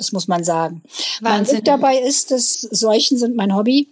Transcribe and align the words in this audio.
das 0.00 0.12
muss 0.12 0.28
man 0.28 0.42
sagen. 0.42 0.82
Wahnsinn. 1.20 1.22
Mein 1.22 1.44
Glück 1.44 1.64
dabei 1.66 1.98
ist, 1.98 2.30
dass 2.30 2.62
Seuchen 2.62 3.18
sind 3.18 3.36
mein 3.36 3.54
Hobby. 3.54 3.86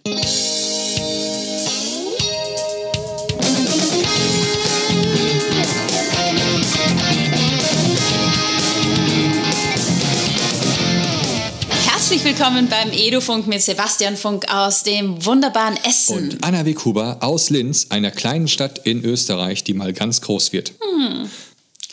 Herzlich 11.85 12.23
willkommen 12.23 12.67
beim 12.69 12.91
Edufunk 12.91 13.45
mit 13.45 13.61
Sebastian 13.61 14.17
Funk 14.17 14.51
aus 14.51 14.81
dem 14.81 15.23
wunderbaren 15.23 15.77
Essen. 15.87 16.31
Und 16.31 16.43
Anna 16.43 16.65
Weghuber 16.65 17.17
aus 17.21 17.51
Linz, 17.51 17.85
einer 17.91 18.09
kleinen 18.09 18.47
Stadt 18.47 18.79
in 18.83 19.05
Österreich, 19.05 19.63
die 19.63 19.75
mal 19.75 19.93
ganz 19.93 20.21
groß 20.21 20.51
wird. 20.53 20.73
Hm, 20.81 21.29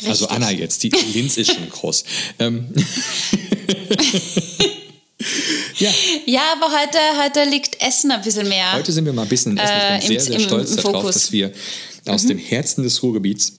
also 0.05 0.29
Anna 0.29 0.51
jetzt, 0.51 0.83
die 0.83 0.89
Linz 1.15 1.37
ist 1.37 1.53
schon 1.55 1.69
groß. 1.71 2.05
Ähm. 2.39 2.67
ja. 5.79 5.91
ja, 6.27 6.43
aber 6.53 6.67
heute, 6.67 6.99
heute 7.23 7.49
liegt 7.49 7.81
Essen 7.81 8.11
ein 8.11 8.23
bisschen 8.23 8.49
mehr. 8.49 8.73
Heute 8.75 8.93
sind 8.93 9.05
wir 9.05 9.13
mal 9.13 9.23
ein 9.23 9.29
bisschen 9.29 9.53
in 9.53 9.59
Essen. 9.59 9.75
Ich 10.01 10.09
bin 10.09 10.17
äh, 10.17 10.21
sehr, 10.21 10.39
sehr 10.39 10.41
stolz 10.41 10.71
im, 10.73 10.77
im 10.79 10.83
darauf, 10.83 11.07
dass 11.07 11.33
wir 11.33 11.53
aus 12.07 12.25
mhm. 12.25 12.29
dem 12.29 12.39
Herzen 12.39 12.83
des 12.85 13.03
Ruhrgebiets 13.03 13.56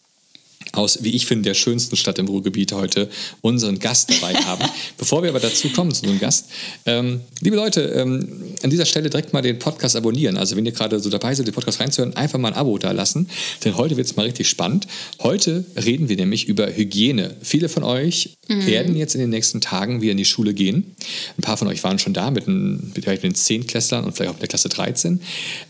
aus, 0.78 1.04
wie 1.04 1.16
ich 1.16 1.26
finde, 1.26 1.50
der 1.50 1.54
schönsten 1.54 1.96
Stadt 1.96 2.20
im 2.20 2.28
Ruhrgebiet 2.28 2.72
heute 2.72 3.10
unseren 3.42 3.80
Gast 3.80 4.12
dabei 4.12 4.34
haben. 4.34 4.66
Bevor 4.98 5.24
wir 5.24 5.30
aber 5.30 5.40
dazu 5.40 5.70
kommen 5.70 5.92
zu 5.92 6.04
unserem 6.04 6.20
Gast, 6.20 6.48
ähm, 6.86 7.22
liebe 7.42 7.56
Leute, 7.56 7.82
ähm, 7.82 8.56
an 8.64 8.70
dieser 8.70 8.86
Stelle 8.86 9.10
direkt 9.10 9.34
mal 9.34 9.42
den 9.42 9.60
Podcast 9.60 9.96
abonnieren. 9.96 10.38
Also 10.38 10.56
wenn 10.56 10.66
ihr 10.66 10.72
gerade 10.72 11.00
so 11.00 11.10
dabei 11.10 11.34
seid, 11.34 11.48
den 11.48 11.54
Podcast 11.54 11.80
reinzuhören, 11.80 12.16
einfach 12.16 12.40
mal 12.40 12.50
ein 12.50 12.54
Abo 12.54 12.78
da 12.78 12.92
lassen, 12.92 13.30
denn 13.64 13.78
heute 13.78 13.98
wird 13.98 14.08
es 14.08 14.16
mal 14.16 14.24
richtig 14.24 14.48
spannend. 14.48 14.88
Heute 15.22 15.66
reden 15.76 16.10
wir 16.10 16.16
nämlich 16.16 16.48
über 16.48 16.68
Hygiene. 16.68 17.36
Viele 17.42 17.70
von 17.70 17.84
euch 17.84 18.38
mhm. 18.48 18.66
werden 18.66 18.96
jetzt 18.96 19.16
in 19.16 19.22
den 19.22 19.30
nächsten 19.30 19.62
Tagen 19.62 20.02
wieder 20.02 20.12
in 20.12 20.18
die 20.18 20.26
Schule 20.26 20.54
gehen. 20.54 20.96
Ein 21.38 21.42
paar 21.42 21.58
von 21.58 21.68
euch 21.68 21.84
waren 21.84 22.00
schon 22.00 22.14
da 22.14 22.32
mit, 22.32 22.48
ein, 22.48 22.92
mit 22.96 23.06
den 23.08 23.36
Zehntklässlern 23.36 24.06
und 24.06 24.16
vielleicht 24.16 24.30
auch 24.30 24.36
mit 24.36 24.42
der 24.42 24.50
Klasse 24.50 24.70
13. 24.70 25.22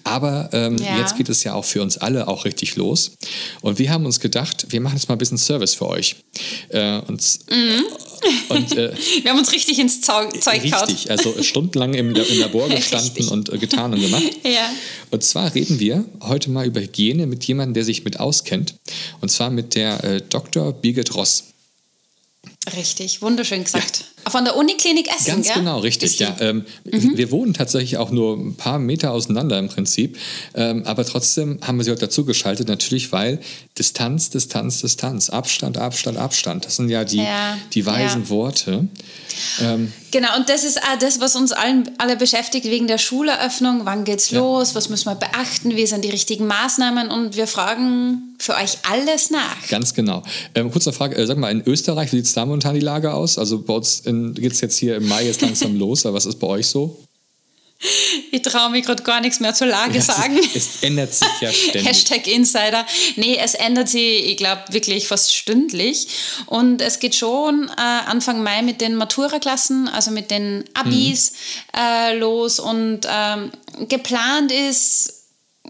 Aber 0.04 0.50
ähm, 0.54 0.78
ja. 0.78 1.00
jetzt 1.00 1.18
geht 1.18 1.30
es 1.30 1.44
ja 1.44 1.54
auch 1.54 1.66
für 1.66 1.82
uns 1.82 1.98
alle 1.98 2.28
auch 2.28 2.46
richtig 2.46 2.76
los. 2.76 3.16
Und 3.62 3.80
wir 3.80 3.90
haben 3.92 4.06
uns 4.06 4.20
gedacht, 4.20 4.68
wir 4.70 4.82
machen 4.82 4.97
jetzt 4.98 5.08
mal 5.08 5.16
ein 5.16 5.20
bisschen 5.20 5.38
Service 5.38 5.76
für 5.76 5.88
euch. 5.88 6.16
Äh, 6.70 7.00
und, 7.00 7.22
mhm. 7.50 7.84
und 8.50 8.72
äh, 8.74 8.92
wir 9.24 9.32
haben 9.32 9.40
uns 9.40 9.52
richtig 9.52 9.80
ins 9.80 10.02
Zeug 10.02 10.32
gehauen. 10.32 10.88
Richtig, 10.88 11.10
also 11.12 11.42
stundenlang 11.42 11.94
im, 11.94 12.16
im 12.16 12.40
Labor 12.40 12.70
gestanden 12.76 13.30
und 13.30 13.50
äh, 13.50 13.58
getan 13.58 13.94
und 13.94 14.02
gemacht. 14.02 14.24
Ja. 14.44 14.70
Und 15.12 15.24
zwar 15.24 15.54
reden 15.54 15.80
wir 15.80 16.06
heute 16.22 16.50
mal 16.50 16.66
über 16.66 16.82
Hygiene 16.82 17.28
mit 17.28 17.44
jemandem, 17.46 17.76
der 17.76 17.86
sich 17.86 18.04
mit 18.04 18.20
auskennt. 18.20 18.76
Und 19.22 19.30
zwar 19.30 19.50
mit 19.50 19.76
der 19.76 20.04
äh, 20.04 20.22
Dr. 20.22 20.74
Birgit 20.74 21.16
Ross. 21.16 21.46
Richtig, 22.76 23.22
wunderschön 23.22 23.64
gesagt. 23.64 24.00
Ja. 24.00 24.17
Von 24.28 24.44
der 24.44 24.58
Uniklinik 24.58 25.08
Essen, 25.08 25.28
Ganz 25.28 25.48
gell? 25.48 25.58
genau, 25.58 25.80
richtig, 25.80 26.20
ja. 26.20 26.36
Ähm, 26.40 26.66
mhm. 26.84 27.18
Wir 27.18 27.32
wohnen 27.32 27.54
tatsächlich 27.54 27.98
auch 27.98 28.12
nur 28.12 28.36
ein 28.36 28.56
paar 28.56 28.78
Meter 28.78 29.12
auseinander 29.12 29.58
im 29.58 29.70
Prinzip. 29.70 30.18
Ähm, 30.54 30.84
aber 30.86 31.06
trotzdem 31.06 31.60
haben 31.62 31.78
wir 31.78 31.86
sie 31.86 31.92
heute 31.92 32.02
dazu 32.02 32.26
geschaltet, 32.26 32.68
natürlich, 32.68 33.12
weil 33.14 33.40
Distanz, 33.78 34.30
Distanz, 34.30 34.82
Distanz, 34.82 35.30
Abstand, 35.30 35.78
Abstand, 35.78 36.18
Abstand. 36.18 36.66
Das 36.66 36.76
sind 36.76 36.90
ja 36.90 37.06
die, 37.06 37.18
ja. 37.18 37.58
die 37.74 37.86
weisen 37.86 38.24
ja. 38.24 38.30
Worte. 38.30 38.88
Ähm, 39.62 39.94
genau, 40.12 40.36
und 40.36 40.50
das 40.50 40.64
ist 40.64 40.82
auch 40.82 41.00
das, 41.00 41.20
was 41.22 41.36
uns 41.36 41.52
allen, 41.52 41.90
alle 41.98 42.18
beschäftigt 42.18 42.66
wegen 42.66 42.88
der 42.88 42.98
Schuleröffnung. 42.98 43.82
Wann 43.86 44.04
geht's 44.04 44.32
los? 44.32 44.76
Was 44.76 44.90
müssen 44.90 45.10
wir 45.10 45.16
beachten? 45.16 45.76
Wie 45.76 45.86
sind 45.86 46.04
die 46.04 46.10
richtigen 46.10 46.48
Maßnahmen? 46.48 47.10
Und 47.10 47.38
wir 47.38 47.48
fragen 47.48 48.36
für 48.40 48.56
euch 48.56 48.78
alles 48.90 49.30
nach. 49.30 49.68
Ganz 49.70 49.94
genau. 49.94 50.24
Ähm, 50.56 50.72
kurze 50.72 50.94
Frage, 50.94 51.16
äh, 51.16 51.26
sag 51.26 51.38
mal, 51.38 51.52
in 51.52 51.62
Österreich, 51.66 52.12
wie 52.12 52.18
sieht 52.18 52.26
es 52.26 52.34
da 52.34 52.46
momentan 52.46 52.76
die 52.76 52.82
Lage 52.82 53.14
aus? 53.14 53.38
Also 53.38 53.62
bei 53.62 53.74
uns 53.74 54.02
geht 54.34 54.54
es 54.54 54.62
jetzt 54.62 54.78
hier 54.78 54.98
im 54.98 55.08
Mai 55.08 55.26
jetzt 55.26 55.42
langsam 55.42 55.76
los, 55.80 56.06
aber 56.06 56.16
was 56.16 56.26
ist 56.26 56.40
bei 56.40 56.48
euch 56.48 56.68
so? 56.68 56.98
Ich 58.32 58.42
traue 58.42 58.72
mich 58.72 58.86
gerade 58.86 59.04
gar 59.04 59.22
nichts 59.22 59.40
mehr 59.40 59.54
zur 59.54 59.68
Lage 59.68 59.96
ja, 59.96 60.02
sagen. 60.02 60.40
Es, 60.40 60.56
es, 60.56 60.84
ändert 60.84 61.14
sich 61.14 61.28
ja 61.42 61.52
ständig. 61.54 61.86
Hashtag 61.86 62.28
Insider. 62.28 62.86
Nee, 63.16 63.38
es 63.42 63.54
ändert 63.54 63.88
sich, 63.88 64.32
ich 64.32 64.38
glaube, 64.38 64.64
wirklich 64.72 65.08
fast 65.08 65.36
stündlich. 65.36 66.08
Und 66.48 66.82
es 66.82 67.00
geht 67.00 67.14
schon 67.14 67.70
äh, 67.78 67.82
Anfang 67.82 68.42
Mai 68.42 68.64
mit 68.64 68.82
den 68.82 68.96
Matura-Klassen, 68.96 69.88
also 69.88 70.10
mit 70.10 70.32
den 70.32 70.64
Abis 70.74 71.34
mhm. 71.74 71.80
äh, 71.80 72.18
los. 72.18 72.60
Und 72.60 73.02
ähm, 73.08 73.52
geplant 73.88 74.52
ist, 74.52 75.17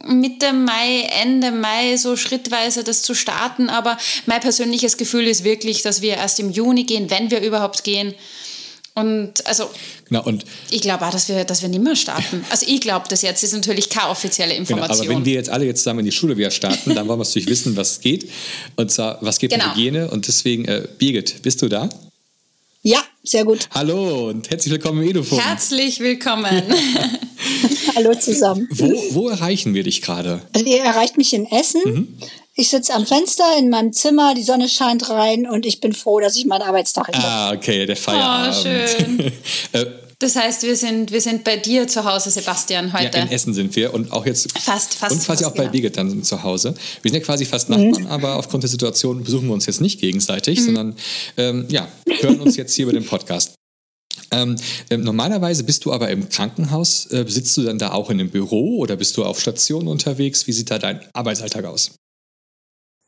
Mitte 0.06 0.54
Mai, 0.54 1.08
Ende 1.22 1.52
Mai 1.52 1.98
so 1.98 2.16
schrittweise 2.16 2.84
das 2.84 3.02
zu 3.02 3.14
starten. 3.14 3.70
Aber 3.70 3.98
mein 4.26 4.42
persönliches 4.42 4.98
Gefühl 4.98 5.28
ist 5.28 5.44
wirklich, 5.44 5.82
dass 5.82 6.02
wir 6.02 6.16
erst 6.16 6.40
im 6.40 6.52
Juni 6.52 6.84
gehen, 6.84 7.10
wenn 7.10 7.32
wir 7.32 7.42
überhaupt 7.42 7.84
gehen. 7.84 8.14
Und 8.98 9.46
also, 9.46 9.70
genau, 10.10 10.24
und 10.24 10.44
ich 10.72 10.82
glaube 10.82 11.06
auch, 11.06 11.12
dass 11.12 11.30
wir, 11.30 11.44
dass 11.44 11.62
wir 11.62 11.70
nicht 11.70 11.84
mehr 11.84 11.96
starten. 11.96 12.44
Also 12.50 12.66
ich 12.68 12.82
glaube 12.82 13.06
das 13.08 13.22
jetzt, 13.22 13.44
ist 13.44 13.54
natürlich 13.54 13.90
keine 13.90 14.10
offizielle 14.10 14.56
Information. 14.56 15.02
Genau, 15.02 15.12
aber 15.12 15.20
wenn 15.20 15.26
wir 15.26 15.34
jetzt 15.34 15.50
alle 15.52 15.66
jetzt 15.66 15.84
zusammen 15.84 16.00
in 16.00 16.06
die 16.06 16.12
Schule 16.12 16.36
wieder 16.36 16.50
starten, 16.50 16.96
dann 16.96 17.08
wollen 17.08 17.20
wir 17.20 17.24
natürlich 17.24 17.48
wissen, 17.48 17.78
was 17.78 18.00
geht. 18.00 18.28
Und 18.76 18.92
zwar, 18.92 19.20
was 19.22 19.38
geht 19.38 19.52
genau. 19.52 19.68
mit 19.68 19.76
Hygiene. 19.76 20.10
Und 20.10 20.28
deswegen, 20.28 20.66
äh, 20.66 20.88
Birgit, 20.98 21.44
bist 21.44 21.62
du 21.62 21.70
da? 21.70 21.90
Ja, 22.88 23.04
sehr 23.22 23.44
gut. 23.44 23.68
Hallo 23.72 24.30
und 24.30 24.50
herzlich 24.50 24.72
willkommen 24.72 25.04
im 25.04 25.10
Edufunk. 25.10 25.44
Herzlich 25.44 26.00
willkommen. 26.00 26.46
Hallo 27.98 28.16
zusammen. 28.16 28.66
Wo, 28.72 28.94
wo, 29.12 29.28
erreichen 29.28 29.74
wir 29.74 29.84
dich 29.84 30.02
gerade? 30.02 30.42
Also 30.54 30.66
ihr 30.66 30.84
erreicht 30.84 31.18
mich 31.18 31.34
in 31.34 31.52
Essen. 31.52 31.82
Mhm. 31.84 32.18
Ich 32.56 32.70
sitze 32.70 32.94
am 32.94 33.06
Fenster 33.06 33.44
in 33.60 33.70
meinem 33.70 33.92
Zimmer, 33.92 34.36
die 34.36 34.44
Sonne 34.44 34.70
scheint 34.70 35.10
rein 35.10 35.46
und 35.46 35.66
ich 35.66 35.82
bin 35.82 35.92
froh, 35.92 36.22
dass 36.22 36.38
ich 36.38 36.46
meinen 36.46 36.62
Arbeitstag 36.62 37.10
habe. 37.10 37.18
Ah, 37.22 37.52
okay, 37.52 37.86
der 37.86 37.98
Feierabend. 37.98 38.56
Oh, 38.56 38.62
schön. 38.62 39.34
Das 40.20 40.36
heißt, 40.36 40.64
wir 40.64 40.76
sind, 40.76 41.12
wir 41.12 41.22
sind 41.22 41.44
bei 41.44 41.58
dir 41.58 41.88
zu 41.88 42.04
Hause, 42.04 42.32
Sebastian, 42.32 42.92
heute. 42.92 43.20
Ja, 43.20 43.24
in 43.26 43.30
Essen 43.30 43.54
sind 43.54 43.76
wir 43.76 43.94
und 43.94 44.12
auch 44.12 44.26
jetzt. 44.26 44.52
Fast, 44.60 44.96
fast. 44.96 45.12
Und 45.12 45.20
quasi 45.20 45.44
fast, 45.44 45.46
auch 45.46 45.52
bei 45.52 45.64
genau. 45.64 45.72
Birgit 45.72 45.98
dann 45.98 46.24
zu 46.24 46.42
Hause. 46.42 46.74
Wir 47.04 47.12
sind 47.12 47.20
ja 47.20 47.26
quasi 47.26 47.46
fast 47.46 47.70
Nachbarn, 47.70 48.04
mhm. 48.04 48.08
aber 48.08 48.38
aufgrund 48.38 48.64
der 48.64 48.70
Situation 48.70 49.24
besuchen 49.24 49.48
wir 49.48 49.54
uns 49.54 49.68
jetzt 49.68 49.80
nicht 49.80 50.02
gegenseitig, 50.02 50.60
mhm. 50.60 50.66
sondern 50.66 50.96
ähm, 51.38 51.66
ja, 51.70 51.88
hören 52.22 52.40
uns 52.40 52.58
jetzt 52.58 52.74
hier 52.74 52.84
über 52.84 52.94
den 52.94 53.06
Podcast. 53.06 53.54
Ähm, 54.32 54.56
äh, 54.90 54.98
normalerweise 54.98 55.64
bist 55.64 55.86
du 55.86 55.94
aber 55.94 56.10
im 56.10 56.30
Krankenhaus. 56.30 57.06
Äh, 57.12 57.26
sitzt 57.28 57.56
du 57.56 57.62
dann 57.62 57.78
da 57.78 57.92
auch 57.92 58.10
in 58.10 58.20
einem 58.20 58.32
Büro 58.32 58.80
oder 58.80 58.96
bist 58.96 59.18
du 59.18 59.24
auf 59.24 59.40
Station 59.40 59.88
unterwegs? 59.88 60.48
Wie 60.48 60.52
sieht 60.52 60.72
da 60.72 60.80
dein 60.80 61.02
Arbeitsalltag 61.14 61.66
aus? 61.66 61.92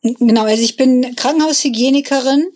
Genau, 0.02 0.44
also 0.44 0.64
ich 0.64 0.78
bin 0.78 1.14
Krankenhaushygienikerin. 1.18 2.48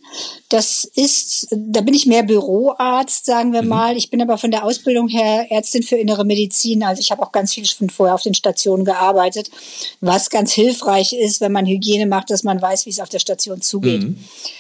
Das 0.48 0.86
ist, 0.96 1.48
da 1.52 1.81
bin 1.81 1.94
ich 1.94 2.06
mehr 2.06 2.24
Büroarzt, 2.24 3.26
sagen 3.26 3.52
wir 3.52 3.64
mhm. 3.64 3.68
mal. 3.68 3.98
Ich 3.98 4.09
bin 4.09 4.22
aber 4.22 4.38
von 4.38 4.50
der 4.50 4.64
Ausbildung 4.64 5.09
her 5.09 5.48
Ärztin 5.50 5.84
für 5.84 5.98
innere 5.98 6.24
Medizin. 6.24 6.84
Also 6.84 7.02
ich 7.02 7.12
habe 7.12 7.22
auch 7.22 7.34
ganz 7.34 7.54
viel 7.54 7.66
schon 7.66 7.90
vorher 7.90 8.16
auf 8.16 8.22
den 8.22 8.34
Stationen 8.34 8.86
gearbeitet, 8.86 9.52
was 10.00 10.30
ganz 10.30 10.54
hilfreich 10.54 11.12
ist, 11.12 11.42
wenn 11.42 11.52
man 11.52 11.66
Hygiene 11.66 12.06
macht, 12.06 12.30
dass 12.30 12.44
man 12.44 12.62
weiß, 12.62 12.86
wie 12.86 12.92
es 12.92 13.02
auf 13.02 13.09
der 13.09 13.20
Station 13.20 13.62
zugeht. 13.62 14.04
Mhm. 14.04 14.18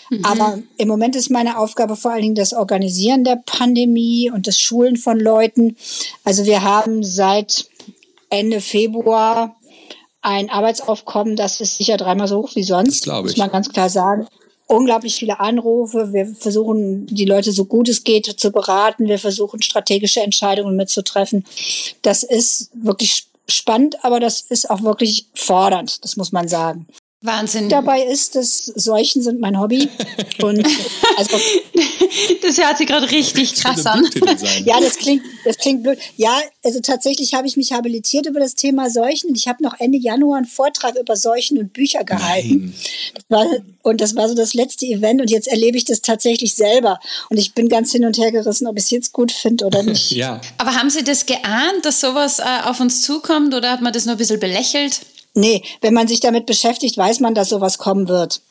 Mhm. 0.09 0.25
Aber 0.25 0.59
im 0.75 0.87
Moment 0.89 1.15
ist 1.15 1.29
meine 1.29 1.59
Aufgabe 1.59 1.95
vor 1.95 2.11
allen 2.11 2.23
Dingen 2.23 2.35
das 2.35 2.51
Organisieren 2.51 3.23
der 3.23 3.41
Pandemie 3.45 4.29
und 4.29 4.45
das 4.45 4.59
Schulen 4.59 4.97
von 4.97 5.19
Leuten. 5.21 5.77
Also 6.25 6.43
wir 6.43 6.63
haben 6.63 7.01
seit 7.01 7.65
Ende 8.29 8.59
Februar 8.59 9.55
ein 10.23 10.49
Arbeitsaufkommen, 10.49 11.35
das 11.35 11.61
ist 11.61 11.77
sicher 11.77 11.97
dreimal 11.97 12.27
so 12.27 12.37
hoch 12.37 12.55
wie 12.55 12.63
sonst, 12.63 13.05
das 13.05 13.21
muss 13.21 13.37
man 13.37 13.51
ganz 13.51 13.69
klar 13.69 13.89
sagen. 13.89 14.27
Unglaublich 14.65 15.15
viele 15.15 15.41
Anrufe. 15.41 16.13
Wir 16.13 16.25
versuchen, 16.25 17.05
die 17.07 17.25
Leute 17.25 17.51
so 17.51 17.65
gut 17.65 17.89
es 17.89 18.05
geht 18.05 18.25
zu 18.25 18.49
beraten. 18.49 19.07
Wir 19.07 19.19
versuchen, 19.19 19.61
strategische 19.61 20.21
Entscheidungen 20.21 20.77
mitzutreffen. 20.77 21.45
Das 22.01 22.23
ist 22.23 22.71
wirklich 22.73 23.27
spannend, 23.47 24.03
aber 24.03 24.21
das 24.21 24.41
ist 24.41 24.69
auch 24.69 24.81
wirklich 24.81 25.27
fordernd, 25.35 26.03
das 26.03 26.15
muss 26.15 26.31
man 26.31 26.47
sagen. 26.47 26.87
Wahnsinn. 27.23 27.69
Dabei 27.69 28.03
ist, 28.03 28.35
dass 28.35 28.65
Seuchen 28.65 29.21
sind 29.21 29.39
mein 29.39 29.57
Hobby. 29.57 29.87
Und 30.41 30.67
also, 31.17 31.37
das 32.41 32.57
hört 32.57 32.77
sich 32.77 32.87
gerade 32.87 33.09
richtig 33.09 33.55
krass 33.55 33.85
an. 33.85 34.05
Ja, 34.65 34.79
das 34.81 34.97
klingt, 34.97 35.23
das 35.45 35.57
klingt 35.57 35.83
blöd. 35.83 35.97
Ja, 36.17 36.37
also 36.63 36.81
tatsächlich 36.81 37.33
habe 37.33 37.47
ich 37.47 37.55
mich 37.55 37.71
habilitiert 37.71 38.25
über 38.25 38.41
das 38.41 38.55
Thema 38.55 38.89
Seuchen. 38.89 39.33
Ich 39.35 39.47
habe 39.47 39.63
noch 39.63 39.79
Ende 39.79 39.97
Januar 39.97 40.37
einen 40.37 40.45
Vortrag 40.45 40.97
über 40.99 41.15
Seuchen 41.15 41.57
und 41.57 41.71
Bücher 41.71 42.03
gehalten. 42.03 42.75
Das 43.13 43.23
war, 43.29 43.45
und 43.83 44.01
das 44.01 44.15
war 44.17 44.27
so 44.27 44.35
das 44.35 44.53
letzte 44.53 44.85
Event 44.85 45.21
und 45.21 45.31
jetzt 45.31 45.47
erlebe 45.47 45.77
ich 45.77 45.85
das 45.85 46.01
tatsächlich 46.01 46.53
selber. 46.53 46.99
Und 47.29 47.37
ich 47.37 47.53
bin 47.53 47.69
ganz 47.69 47.93
hin 47.93 48.03
und 48.03 48.17
her 48.17 48.33
gerissen, 48.33 48.67
ob 48.67 48.77
ich 48.77 48.83
es 48.83 48.91
jetzt 48.91 49.13
gut 49.13 49.31
finde 49.31 49.65
oder 49.65 49.81
nicht. 49.81 50.11
ja. 50.11 50.41
Aber 50.57 50.75
haben 50.75 50.89
Sie 50.89 51.05
das 51.05 51.25
geahnt, 51.25 51.83
dass 51.83 52.01
sowas 52.01 52.39
äh, 52.39 52.43
auf 52.65 52.81
uns 52.81 53.01
zukommt 53.01 53.53
oder 53.53 53.71
hat 53.71 53.81
man 53.81 53.93
das 53.93 54.05
nur 54.05 54.15
ein 54.15 54.17
bisschen 54.17 54.41
belächelt? 54.41 54.99
Nee, 55.35 55.63
wenn 55.81 55.93
man 55.93 56.07
sich 56.07 56.19
damit 56.19 56.45
beschäftigt, 56.45 56.97
weiß 56.97 57.19
man, 57.19 57.33
dass 57.33 57.49
sowas 57.49 57.77
kommen 57.77 58.07
wird. 58.07 58.41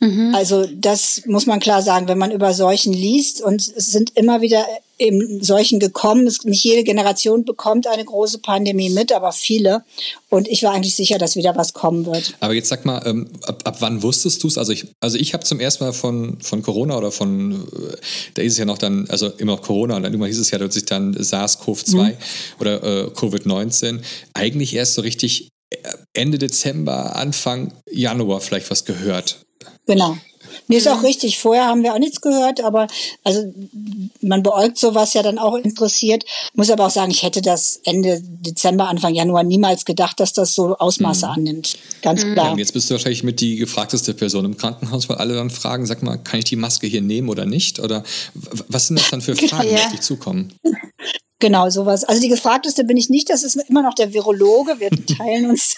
Mhm. 0.00 0.34
Also 0.34 0.66
das 0.66 1.22
muss 1.26 1.46
man 1.46 1.60
klar 1.60 1.82
sagen, 1.82 2.08
wenn 2.08 2.18
man 2.18 2.30
über 2.30 2.52
Seuchen 2.52 2.92
liest 2.92 3.40
und 3.40 3.60
es 3.60 3.92
sind 3.92 4.16
immer 4.16 4.40
wieder 4.40 4.66
eben 4.98 5.42
solchen 5.42 5.78
gekommen. 5.78 6.24
Nicht 6.44 6.64
jede 6.64 6.82
Generation 6.84 7.44
bekommt 7.44 7.86
eine 7.86 8.04
große 8.04 8.38
Pandemie 8.38 8.90
mit, 8.90 9.12
aber 9.12 9.32
viele. 9.32 9.84
Und 10.28 10.48
ich 10.48 10.62
war 10.62 10.72
eigentlich 10.72 10.96
sicher, 10.96 11.18
dass 11.18 11.36
wieder 11.36 11.54
was 11.56 11.74
kommen 11.74 12.06
wird. 12.06 12.34
Aber 12.40 12.54
jetzt 12.54 12.68
sag 12.68 12.84
mal, 12.84 13.02
ähm, 13.06 13.28
ab, 13.42 13.62
ab 13.64 13.76
wann 13.80 14.02
wusstest 14.02 14.42
du 14.42 14.48
es? 14.48 14.58
Also 14.58 14.72
ich, 14.72 14.86
also 15.00 15.18
ich 15.18 15.34
habe 15.34 15.44
zum 15.44 15.60
ersten 15.60 15.84
Mal 15.84 15.92
von, 15.92 16.38
von 16.40 16.62
Corona 16.62 16.96
oder 16.96 17.12
von, 17.12 17.52
äh, 17.52 17.96
da 18.34 18.42
ist 18.42 18.52
es 18.52 18.58
ja 18.58 18.64
noch 18.64 18.78
dann, 18.78 19.06
also 19.10 19.28
immer 19.28 19.52
noch 19.52 19.62
Corona 19.62 19.96
und 19.96 20.02
dann 20.02 20.14
immer 20.14 20.26
hieß 20.26 20.38
es 20.38 20.50
ja 20.50 20.58
dass 20.58 20.74
sich 20.74 20.86
dann 20.86 21.14
SARS-CoV-2 21.14 21.94
mhm. 21.94 22.12
oder 22.60 22.82
äh, 22.82 23.04
Covid-19 23.08 24.00
eigentlich 24.34 24.74
erst 24.74 24.94
so 24.94 25.02
richtig 25.02 25.48
Ende 26.12 26.38
Dezember, 26.38 27.16
Anfang 27.16 27.72
Januar 27.90 28.40
vielleicht 28.40 28.70
was 28.70 28.84
gehört. 28.84 29.44
Genau. 29.86 30.16
Mir 30.68 30.78
ist 30.78 30.88
auch 30.88 31.02
richtig. 31.02 31.38
Vorher 31.38 31.66
haben 31.66 31.82
wir 31.82 31.94
auch 31.94 31.98
nichts 31.98 32.20
gehört, 32.20 32.62
aber 32.62 32.86
also 33.24 33.52
man 34.20 34.42
beäugt 34.42 34.78
sowas 34.78 35.14
ja 35.14 35.22
dann 35.22 35.38
auch 35.38 35.56
interessiert. 35.56 36.24
Muss 36.54 36.70
aber 36.70 36.86
auch 36.86 36.90
sagen, 36.90 37.10
ich 37.10 37.22
hätte 37.22 37.42
das 37.42 37.80
Ende 37.84 38.20
Dezember, 38.22 38.88
Anfang 38.88 39.14
Januar 39.14 39.44
niemals 39.44 39.84
gedacht, 39.84 40.18
dass 40.18 40.32
das 40.32 40.54
so 40.54 40.76
Ausmaße 40.76 41.26
mhm. 41.26 41.32
annimmt. 41.32 41.78
Ganz 42.02 42.24
mhm. 42.24 42.32
klar. 42.32 42.46
Ja, 42.46 42.52
und 42.52 42.58
jetzt 42.58 42.72
bist 42.72 42.90
du 42.90 42.94
wahrscheinlich 42.94 43.22
mit 43.22 43.40
die 43.40 43.56
gefragteste 43.56 44.14
Person 44.14 44.44
im 44.44 44.56
Krankenhaus, 44.56 45.08
weil 45.08 45.18
alle 45.18 45.34
dann 45.34 45.50
fragen, 45.50 45.86
sag 45.86 46.02
mal, 46.02 46.16
kann 46.16 46.38
ich 46.38 46.46
die 46.46 46.56
Maske 46.56 46.86
hier 46.86 47.02
nehmen 47.02 47.28
oder 47.28 47.46
nicht? 47.46 47.80
Oder 47.80 48.02
was 48.68 48.88
sind 48.88 48.98
das 48.98 49.10
dann 49.10 49.20
für 49.20 49.36
Fragen, 49.48 49.68
ja. 49.68 49.76
die 49.76 49.82
auf 49.82 49.90
dich 49.92 50.00
zukommen? 50.00 50.52
Genau, 51.38 51.68
sowas. 51.68 52.04
Also 52.04 52.22
die 52.22 52.30
gefragteste 52.30 52.84
bin 52.84 52.96
ich 52.96 53.10
nicht, 53.10 53.28
das 53.28 53.42
ist 53.42 53.56
immer 53.68 53.82
noch 53.82 53.92
der 53.92 54.14
Virologe. 54.14 54.80
Wir 54.80 54.88
teilen 55.18 55.50
uns 55.50 55.76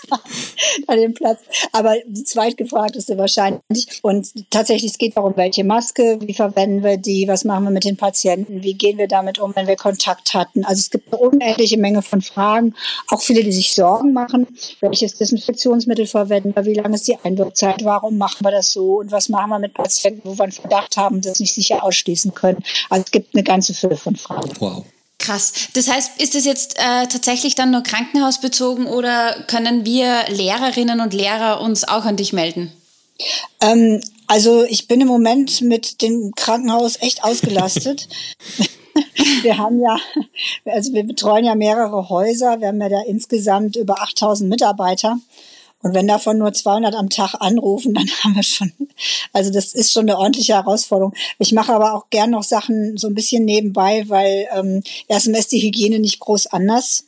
da 0.86 0.94
den 0.94 1.14
Platz. 1.14 1.40
Aber 1.72 1.96
die 2.06 2.22
zweitgefragteste 2.22 3.18
wahrscheinlich. 3.18 3.98
Und 4.02 4.50
tatsächlich, 4.50 4.92
es 4.92 4.98
geht 4.98 5.16
darum, 5.16 5.32
welche 5.34 5.64
Maske, 5.64 6.18
wie 6.20 6.32
verwenden 6.32 6.84
wir 6.84 6.96
die, 6.96 7.26
was 7.26 7.44
machen 7.44 7.64
wir 7.64 7.70
mit 7.72 7.84
den 7.84 7.96
Patienten, 7.96 8.62
wie 8.62 8.74
gehen 8.74 8.98
wir 8.98 9.08
damit 9.08 9.40
um, 9.40 9.54
wenn 9.56 9.66
wir 9.66 9.74
Kontakt 9.74 10.32
hatten. 10.32 10.64
Also 10.64 10.78
es 10.78 10.90
gibt 10.90 11.12
eine 11.12 11.20
unendliche 11.20 11.76
Menge 11.76 12.02
von 12.02 12.22
Fragen. 12.22 12.74
Auch 13.08 13.20
viele, 13.20 13.42
die 13.42 13.52
sich 13.52 13.74
Sorgen 13.74 14.12
machen, 14.12 14.46
welches 14.78 15.16
Desinfektionsmittel 15.16 16.06
verwenden 16.06 16.54
wir, 16.54 16.66
wie 16.66 16.74
lange 16.74 16.94
ist 16.94 17.08
die 17.08 17.18
Einwirkzeit, 17.20 17.84
warum 17.84 18.16
machen 18.16 18.44
wir 18.44 18.52
das 18.52 18.72
so 18.72 19.00
und 19.00 19.10
was 19.10 19.28
machen 19.28 19.50
wir 19.50 19.58
mit 19.58 19.74
Patienten, 19.74 20.20
wo 20.22 20.38
wir 20.38 20.44
einen 20.44 20.52
Verdacht 20.52 20.96
haben, 20.96 21.20
das 21.20 21.40
nicht 21.40 21.54
sicher 21.54 21.82
ausschließen 21.82 22.32
können. 22.32 22.62
Also 22.90 23.04
es 23.06 23.10
gibt 23.10 23.34
eine 23.34 23.42
ganze 23.42 23.74
Fülle 23.74 23.96
von 23.96 24.14
Fragen. 24.14 24.52
Wow. 24.60 24.84
Krass. 25.28 25.52
Das 25.74 25.90
heißt, 25.90 26.22
ist 26.22 26.34
das 26.34 26.46
jetzt 26.46 26.78
äh, 26.78 27.06
tatsächlich 27.06 27.54
dann 27.54 27.70
nur 27.70 27.82
krankenhausbezogen 27.82 28.86
oder 28.86 29.44
können 29.46 29.84
wir 29.84 30.24
Lehrerinnen 30.30 31.00
und 31.02 31.12
Lehrer 31.12 31.60
uns 31.60 31.86
auch 31.86 32.06
an 32.06 32.16
dich 32.16 32.32
melden? 32.32 32.72
Ähm, 33.60 34.00
also 34.26 34.64
ich 34.64 34.88
bin 34.88 35.02
im 35.02 35.08
Moment 35.08 35.60
mit 35.60 36.00
dem 36.00 36.32
Krankenhaus 36.34 36.96
echt 37.02 37.24
ausgelastet. 37.24 38.08
wir 39.42 39.58
haben 39.58 39.82
ja, 39.82 39.98
also 40.64 40.94
wir 40.94 41.04
betreuen 41.04 41.44
ja 41.44 41.54
mehrere 41.54 42.08
Häuser. 42.08 42.58
Wir 42.62 42.68
haben 42.68 42.80
ja 42.80 42.88
da 42.88 43.02
insgesamt 43.06 43.76
über 43.76 44.00
8000 44.00 44.48
Mitarbeiter. 44.48 45.18
Und 45.82 45.94
wenn 45.94 46.08
davon 46.08 46.38
nur 46.38 46.52
200 46.52 46.94
am 46.94 47.08
Tag 47.08 47.34
anrufen, 47.38 47.94
dann 47.94 48.08
haben 48.22 48.34
wir 48.34 48.42
schon, 48.42 48.72
also 49.32 49.50
das 49.50 49.74
ist 49.74 49.92
schon 49.92 50.08
eine 50.08 50.18
ordentliche 50.18 50.54
Herausforderung. 50.54 51.14
Ich 51.38 51.52
mache 51.52 51.72
aber 51.72 51.94
auch 51.94 52.10
gern 52.10 52.30
noch 52.30 52.42
Sachen 52.42 52.96
so 52.96 53.08
ein 53.08 53.14
bisschen 53.14 53.44
nebenbei, 53.44 54.04
weil 54.08 54.48
ähm, 54.54 54.82
erstmal 55.06 55.40
ist 55.40 55.52
die 55.52 55.62
Hygiene 55.62 55.98
nicht 55.98 56.20
groß 56.20 56.48
anders. 56.48 57.04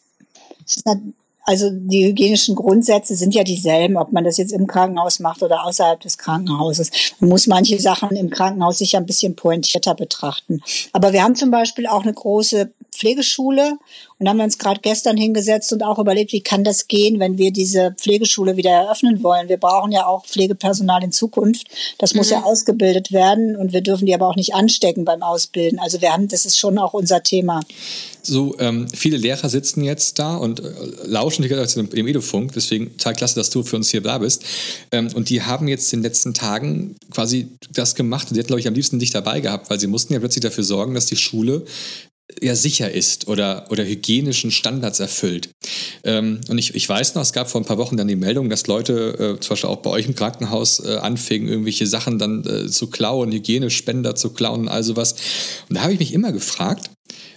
Also 1.44 1.70
die 1.72 2.06
hygienischen 2.06 2.54
Grundsätze 2.54 3.16
sind 3.16 3.34
ja 3.34 3.42
dieselben, 3.42 3.96
ob 3.96 4.12
man 4.12 4.22
das 4.22 4.36
jetzt 4.36 4.52
im 4.52 4.68
Krankenhaus 4.68 5.18
macht 5.18 5.42
oder 5.42 5.64
außerhalb 5.64 5.98
des 5.98 6.16
Krankenhauses. 6.16 6.90
Man 7.18 7.30
muss 7.30 7.48
manche 7.48 7.80
Sachen 7.80 8.10
im 8.10 8.30
Krankenhaus 8.30 8.78
sicher 8.78 8.98
ein 8.98 9.06
bisschen 9.06 9.34
pointierter 9.34 9.94
betrachten. 9.94 10.62
Aber 10.92 11.12
wir 11.12 11.24
haben 11.24 11.34
zum 11.34 11.50
Beispiel 11.50 11.88
auch 11.88 12.02
eine 12.02 12.12
große 12.12 12.70
Pflegeschule 13.00 13.78
und 14.18 14.28
haben 14.28 14.40
uns 14.40 14.58
gerade 14.58 14.80
gestern 14.82 15.16
hingesetzt 15.16 15.72
und 15.72 15.82
auch 15.82 15.98
überlegt, 15.98 16.32
wie 16.32 16.42
kann 16.42 16.62
das 16.62 16.86
gehen, 16.86 17.18
wenn 17.18 17.38
wir 17.38 17.50
diese 17.52 17.94
Pflegeschule 17.96 18.56
wieder 18.56 18.70
eröffnen 18.70 19.22
wollen. 19.22 19.48
Wir 19.48 19.56
brauchen 19.56 19.92
ja 19.92 20.06
auch 20.06 20.26
Pflegepersonal 20.26 21.02
in 21.02 21.10
Zukunft. 21.10 21.66
Das 21.98 22.14
muss 22.14 22.28
mhm. 22.28 22.34
ja 22.34 22.42
ausgebildet 22.42 23.12
werden 23.12 23.56
und 23.56 23.72
wir 23.72 23.80
dürfen 23.80 24.04
die 24.04 24.14
aber 24.14 24.28
auch 24.28 24.36
nicht 24.36 24.54
anstecken 24.54 25.06
beim 25.06 25.22
Ausbilden. 25.22 25.78
Also 25.78 26.00
wir 26.02 26.12
haben, 26.12 26.28
das 26.28 26.44
ist 26.44 26.58
schon 26.58 26.78
auch 26.78 26.92
unser 26.92 27.22
Thema. 27.22 27.60
So, 28.22 28.56
ähm, 28.58 28.86
viele 28.92 29.16
Lehrer 29.16 29.48
sitzen 29.48 29.82
jetzt 29.82 30.18
da 30.18 30.36
und 30.36 30.60
äh, 30.60 30.70
lauschen 31.04 31.42
die 31.42 31.48
ganze 31.48 31.82
Zeit 31.82 31.94
im 31.94 32.06
Edufunk. 32.06 32.52
Deswegen 32.52 32.96
total 32.98 33.14
klasse, 33.14 33.36
dass 33.36 33.50
du 33.50 33.62
für 33.62 33.76
uns 33.76 33.90
hier 33.90 34.02
da 34.02 34.18
bist. 34.18 34.44
Ähm, 34.92 35.08
und 35.14 35.30
die 35.30 35.42
haben 35.42 35.68
jetzt 35.68 35.92
in 35.92 36.00
den 36.00 36.04
letzten 36.04 36.34
Tagen 36.34 36.96
quasi 37.10 37.48
das 37.72 37.94
gemacht. 37.94 38.28
Und 38.28 38.34
sie 38.34 38.40
hätten, 38.40 38.48
glaube 38.48 38.60
ich, 38.60 38.68
am 38.68 38.74
liebsten 38.74 38.98
dich 38.98 39.10
dabei 39.10 39.40
gehabt, 39.40 39.70
weil 39.70 39.80
sie 39.80 39.86
mussten 39.86 40.12
ja 40.12 40.18
plötzlich 40.18 40.42
dafür 40.42 40.64
sorgen, 40.64 40.94
dass 40.94 41.06
die 41.06 41.16
Schule 41.16 41.64
ja 42.40 42.54
sicher 42.54 42.90
ist 42.90 43.28
oder, 43.28 43.66
oder 43.70 43.84
hygienischen 43.84 44.50
Standards 44.50 45.00
erfüllt. 45.00 45.50
Ähm, 46.04 46.40
und 46.48 46.58
ich, 46.58 46.74
ich 46.74 46.88
weiß 46.88 47.14
noch, 47.14 47.22
es 47.22 47.32
gab 47.32 47.50
vor 47.50 47.60
ein 47.60 47.64
paar 47.64 47.78
Wochen 47.78 47.96
dann 47.96 48.08
die 48.08 48.16
Meldung, 48.16 48.50
dass 48.50 48.66
Leute 48.66 49.36
äh, 49.36 49.40
zum 49.40 49.50
Beispiel 49.50 49.70
auch 49.70 49.78
bei 49.78 49.90
euch 49.90 50.06
im 50.06 50.14
Krankenhaus 50.14 50.80
äh, 50.80 50.96
anfingen, 50.96 51.48
irgendwelche 51.48 51.86
Sachen 51.86 52.18
dann 52.18 52.44
äh, 52.44 52.68
zu 52.68 52.88
klauen, 52.88 53.32
Hygienespender 53.32 54.14
zu 54.14 54.30
klauen 54.30 54.62
und 54.62 54.68
all 54.68 54.82
sowas. 54.82 55.14
Und 55.68 55.76
da 55.76 55.82
habe 55.82 55.92
ich 55.92 55.98
mich 55.98 56.12
immer 56.12 56.32
gefragt, 56.32 56.90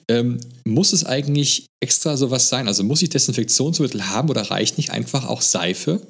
ähm, 0.10 0.40
muss 0.66 0.94
es 0.94 1.06
eigentlich 1.06 1.68
extra 1.82 2.18
sowas 2.18 2.50
sein? 2.50 2.68
Also 2.68 2.84
muss 2.84 3.02
ich 3.02 3.10
Desinfektionsmittel 3.10 4.10
haben 4.10 4.30
oder 4.30 4.42
reicht 4.42 4.78
nicht 4.78 4.92
einfach 4.92 5.28
auch 5.28 5.42
Seife? 5.42 6.02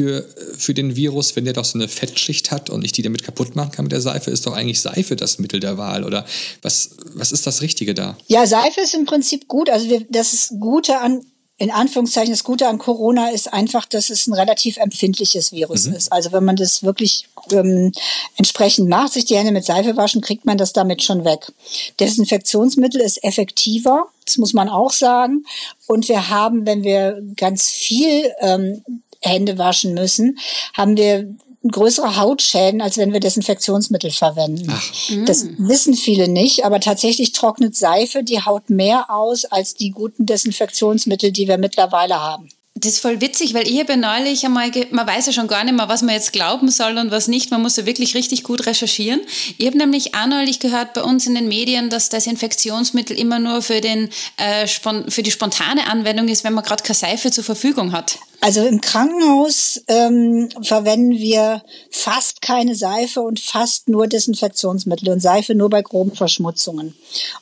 Für, 0.00 0.24
für 0.56 0.72
den 0.72 0.96
Virus, 0.96 1.36
wenn 1.36 1.44
der 1.44 1.52
doch 1.52 1.64
so 1.64 1.78
eine 1.78 1.86
Fettschicht 1.86 2.50
hat 2.50 2.70
und 2.70 2.84
ich 2.84 2.92
die 2.92 3.02
damit 3.02 3.22
kaputt 3.22 3.54
machen 3.54 3.70
kann 3.72 3.84
mit 3.84 3.92
der 3.92 4.00
Seife, 4.00 4.30
ist 4.30 4.46
doch 4.46 4.54
eigentlich 4.54 4.80
Seife 4.80 5.14
das 5.14 5.38
Mittel 5.38 5.60
der 5.60 5.76
Wahl 5.76 6.04
oder 6.04 6.24
was, 6.62 6.90
was 7.12 7.32
ist 7.32 7.46
das 7.46 7.60
Richtige 7.60 7.92
da? 7.92 8.16
Ja, 8.26 8.46
Seife 8.46 8.80
ist 8.80 8.94
im 8.94 9.04
Prinzip 9.04 9.46
gut. 9.46 9.68
Also 9.68 9.90
wir, 9.90 10.06
das 10.08 10.32
ist 10.32 10.54
Gute 10.58 11.00
an 11.00 11.20
in 11.58 11.70
Anführungszeichen, 11.70 12.30
das 12.32 12.42
Gute 12.42 12.68
an 12.68 12.78
Corona 12.78 13.28
ist 13.28 13.52
einfach, 13.52 13.84
dass 13.84 14.08
es 14.08 14.26
ein 14.26 14.32
relativ 14.32 14.78
empfindliches 14.78 15.52
Virus 15.52 15.86
mhm. 15.86 15.92
ist. 15.92 16.10
Also 16.10 16.32
wenn 16.32 16.42
man 16.42 16.56
das 16.56 16.82
wirklich 16.82 17.28
ähm, 17.52 17.92
entsprechend 18.38 18.88
macht, 18.88 19.12
sich 19.12 19.26
die 19.26 19.36
Hände 19.36 19.52
mit 19.52 19.66
Seife 19.66 19.94
waschen, 19.98 20.22
kriegt 20.22 20.46
man 20.46 20.56
das 20.56 20.72
damit 20.72 21.02
schon 21.02 21.26
weg. 21.26 21.52
Desinfektionsmittel 22.00 23.02
ist 23.02 23.22
effektiver, 23.22 24.06
das 24.24 24.38
muss 24.38 24.54
man 24.54 24.70
auch 24.70 24.90
sagen. 24.90 25.44
Und 25.86 26.08
wir 26.08 26.30
haben, 26.30 26.64
wenn 26.64 26.82
wir 26.82 27.20
ganz 27.36 27.68
viel 27.68 28.32
ähm, 28.40 28.82
Hände 29.20 29.58
waschen 29.58 29.94
müssen, 29.94 30.38
haben 30.74 30.96
wir 30.96 31.34
größere 31.68 32.16
Hautschäden, 32.16 32.80
als 32.80 32.96
wenn 32.96 33.12
wir 33.12 33.20
Desinfektionsmittel 33.20 34.10
verwenden. 34.10 34.68
Ach. 34.70 34.92
Das 35.26 35.44
mm. 35.44 35.68
wissen 35.68 35.94
viele 35.94 36.28
nicht, 36.28 36.64
aber 36.64 36.80
tatsächlich 36.80 37.32
trocknet 37.32 37.76
Seife 37.76 38.22
die 38.22 38.42
Haut 38.42 38.70
mehr 38.70 39.10
aus 39.10 39.44
als 39.44 39.74
die 39.74 39.90
guten 39.90 40.24
Desinfektionsmittel, 40.24 41.32
die 41.32 41.48
wir 41.48 41.58
mittlerweile 41.58 42.20
haben. 42.20 42.48
Das 42.82 42.92
ist 42.92 43.00
voll 43.00 43.20
witzig, 43.20 43.52
weil 43.52 43.68
ich 43.68 43.78
habe 43.78 43.98
neulich 43.98 44.44
einmal, 44.46 44.70
man 44.90 45.06
weiß 45.06 45.26
ja 45.26 45.32
schon 45.32 45.48
gar 45.48 45.64
nicht 45.64 45.76
mehr, 45.76 45.90
was 45.90 46.00
man 46.00 46.14
jetzt 46.14 46.32
glauben 46.32 46.70
soll 46.70 46.96
und 46.96 47.10
was 47.10 47.28
nicht. 47.28 47.50
Man 47.50 47.60
muss 47.60 47.76
ja 47.76 47.84
wirklich 47.84 48.14
richtig 48.14 48.42
gut 48.42 48.64
recherchieren. 48.64 49.20
Ich 49.58 49.66
habe 49.66 49.76
nämlich 49.76 50.14
auch 50.14 50.26
neulich 50.26 50.60
gehört 50.60 50.94
bei 50.94 51.02
uns 51.02 51.26
in 51.26 51.34
den 51.34 51.46
Medien, 51.46 51.90
dass 51.90 52.08
Desinfektionsmittel 52.08 53.18
immer 53.18 53.38
nur 53.38 53.60
für, 53.60 53.82
den, 53.82 54.08
äh, 54.38 54.66
für 54.66 55.22
die 55.22 55.30
spontane 55.30 55.88
Anwendung 55.88 56.28
ist, 56.28 56.42
wenn 56.42 56.54
man 56.54 56.64
gerade 56.64 56.82
keine 56.82 56.96
Seife 56.96 57.30
zur 57.30 57.44
Verfügung 57.44 57.92
hat. 57.92 58.18
Also 58.42 58.64
im 58.64 58.80
Krankenhaus 58.80 59.82
ähm, 59.86 60.48
verwenden 60.62 61.12
wir 61.12 61.62
fast 61.90 62.40
keine 62.40 62.74
Seife 62.74 63.20
und 63.20 63.38
fast 63.38 63.90
nur 63.90 64.06
Desinfektionsmittel 64.06 65.10
und 65.10 65.20
Seife 65.20 65.54
nur 65.54 65.68
bei 65.68 65.82
groben 65.82 66.14
Verschmutzungen. 66.14 66.94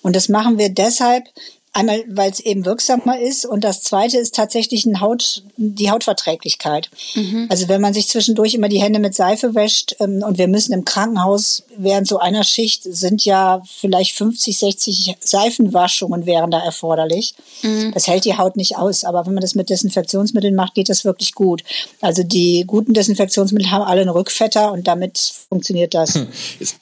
Und 0.03 0.17
das 0.17 0.29
machen 0.29 0.59
wir 0.59 0.71
deshalb, 0.71 1.29
Einmal, 1.73 2.05
weil 2.09 2.31
es 2.31 2.41
eben 2.41 2.65
wirksamer 2.65 3.21
ist 3.21 3.47
und 3.47 3.63
das 3.63 3.83
zweite 3.83 4.19
ist 4.19 4.35
tatsächlich 4.35 4.87
ein 4.87 5.01
Haut, 5.01 5.43
die 5.57 5.91
Hautverträglichkeit. 5.91 6.91
Mhm. 7.15 7.47
Also 7.51 7.69
wenn 7.69 7.81
man 7.81 7.95
sich 7.95 8.09
zwischendurch 8.09 8.55
immer 8.55 8.69
die 8.69 8.81
Hände 8.81 8.99
mit 8.99 9.15
Seife 9.15 9.55
wäscht 9.55 9.95
ähm, 10.01 10.23
und 10.27 10.39
wir 10.39 10.49
müssen 10.49 10.73
im 10.73 10.85
Krankenhaus 10.85 11.63
während 11.77 12.09
so 12.09 12.19
einer 12.19 12.45
Schicht 12.45 12.83
sind 12.83 13.25
ja 13.25 13.63
vielleicht 13.65 14.17
50, 14.17 14.59
60 14.59 15.17
Seifenwaschungen 15.21 16.27
wären 16.27 16.51
da 16.51 16.59
erforderlich. 16.59 17.35
Mhm. 17.63 17.93
Das 17.95 18.07
hält 18.07 18.25
die 18.25 18.37
Haut 18.37 18.57
nicht 18.57 18.77
aus. 18.77 19.05
Aber 19.05 19.27
wenn 19.27 19.35
man 19.35 19.43
das 19.43 19.55
mit 19.55 19.71
Desinfektionsmitteln 19.71 20.55
macht, 20.55 20.75
geht 20.75 20.89
das 20.89 21.05
wirklich 21.05 21.35
gut. 21.35 21.63
Also 22.01 22.23
die 22.23 22.65
guten 22.67 22.95
Desinfektionsmittel 22.95 23.71
haben 23.71 23.83
alle 23.83 24.01
einen 24.01 24.11
Rückfetter 24.11 24.73
und 24.73 24.87
damit 24.87 25.19
funktioniert 25.49 25.95
das. 25.95 26.15
Hm. 26.15 26.29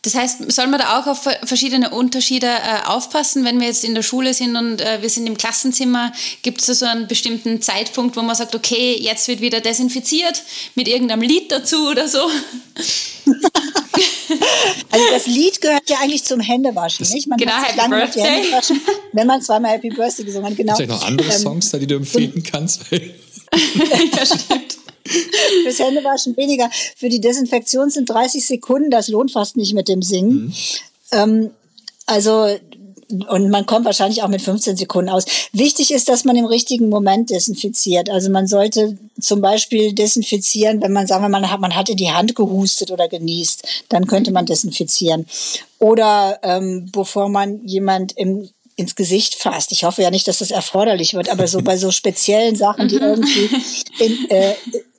Das 0.02 0.14
heißt, 0.14 0.50
soll 0.50 0.66
man 0.68 0.80
da 0.80 0.98
auch 0.98 1.06
auf 1.06 1.28
verschiedene 1.44 1.90
Unterschiede 1.90 2.46
äh, 2.46 2.86
aufpassen, 2.86 3.44
wenn 3.44 3.60
wir 3.60 3.66
jetzt 3.66 3.84
in 3.84 3.94
der 3.94 4.02
Schule 4.02 4.32
sind 4.34 4.56
und 4.56 4.75
äh, 4.80 5.02
wir 5.02 5.10
sind 5.10 5.26
im 5.26 5.36
Klassenzimmer, 5.36 6.12
gibt 6.42 6.60
es 6.60 6.66
da 6.66 6.74
so 6.74 6.86
einen 6.86 7.06
bestimmten 7.06 7.60
Zeitpunkt, 7.62 8.16
wo 8.16 8.22
man 8.22 8.34
sagt, 8.36 8.54
okay, 8.54 8.96
jetzt 9.00 9.28
wird 9.28 9.40
wieder 9.40 9.60
desinfiziert 9.60 10.42
mit 10.74 10.88
irgendeinem 10.88 11.22
Lied 11.22 11.50
dazu 11.52 11.88
oder 11.88 12.08
so? 12.08 12.18
also 14.90 15.04
das 15.10 15.26
Lied 15.26 15.60
gehört 15.60 15.88
ja 15.88 15.96
eigentlich 16.02 16.24
zum 16.24 16.40
Händewaschen, 16.40 17.04
das 17.04 17.14
nicht? 17.14 17.28
Man 17.28 17.38
genau, 17.38 17.52
Happy 17.52 17.88
Birthday. 17.88 18.52
Waschen, 18.52 18.80
wenn 19.12 19.26
man 19.26 19.42
zweimal 19.42 19.72
Happy 19.72 19.90
Birthday 19.90 20.24
gesungen 20.24 20.50
hat. 20.50 20.56
Genau. 20.56 20.76
Gibt 20.76 20.90
es 20.90 20.96
noch 20.96 21.06
andere 21.06 21.32
ähm, 21.32 21.38
Songs, 21.38 21.70
da, 21.70 21.78
die 21.78 21.86
du 21.86 21.96
empfehlen 21.96 22.42
kannst? 22.42 22.82
ja, 22.90 24.26
stimmt. 24.26 24.76
Fürs 25.62 25.78
Händewaschen 25.78 26.36
weniger. 26.36 26.70
Für 26.96 27.08
die 27.08 27.20
Desinfektion 27.20 27.90
sind 27.90 28.10
30 28.10 28.44
Sekunden, 28.44 28.90
das 28.90 29.08
lohnt 29.08 29.30
fast 29.30 29.56
nicht 29.56 29.74
mit 29.74 29.88
dem 29.88 30.02
Singen. 30.02 30.46
Mhm. 30.46 30.52
Ähm, 31.12 31.50
also 32.06 32.56
und 33.28 33.50
man 33.50 33.66
kommt 33.66 33.84
wahrscheinlich 33.84 34.22
auch 34.22 34.28
mit 34.28 34.42
15 34.42 34.76
Sekunden 34.76 35.10
aus. 35.10 35.24
Wichtig 35.52 35.92
ist, 35.92 36.08
dass 36.08 36.24
man 36.24 36.36
im 36.36 36.44
richtigen 36.44 36.88
Moment 36.88 37.30
desinfiziert. 37.30 38.10
Also 38.10 38.30
man 38.30 38.46
sollte 38.46 38.98
zum 39.20 39.40
Beispiel 39.40 39.92
desinfizieren, 39.92 40.82
wenn 40.82 40.92
man 40.92 41.06
sagen 41.06 41.22
wir 41.22 41.28
mal, 41.28 41.40
man 41.58 41.76
hatte 41.76 41.94
die 41.94 42.10
Hand 42.10 42.34
gehustet 42.34 42.90
oder 42.90 43.08
genießt, 43.08 43.86
dann 43.88 44.06
könnte 44.06 44.32
man 44.32 44.46
desinfizieren. 44.46 45.26
Oder 45.78 46.40
ähm, 46.42 46.90
bevor 46.92 47.28
man 47.28 47.64
jemand 47.64 48.12
im 48.16 48.48
ins 48.76 48.94
Gesicht 48.94 49.36
fasst. 49.36 49.72
Ich 49.72 49.84
hoffe 49.84 50.02
ja 50.02 50.10
nicht, 50.10 50.28
dass 50.28 50.38
das 50.38 50.50
erforderlich 50.50 51.14
wird, 51.14 51.30
aber 51.30 51.46
so 51.48 51.60
bei 51.64 51.78
so 51.78 51.90
speziellen 51.90 52.56
Sachen, 52.56 52.88
die 52.88 52.96
mhm. 52.96 53.02
irgendwie 53.02 53.50
in, 53.98 54.30
äh, 54.30 54.54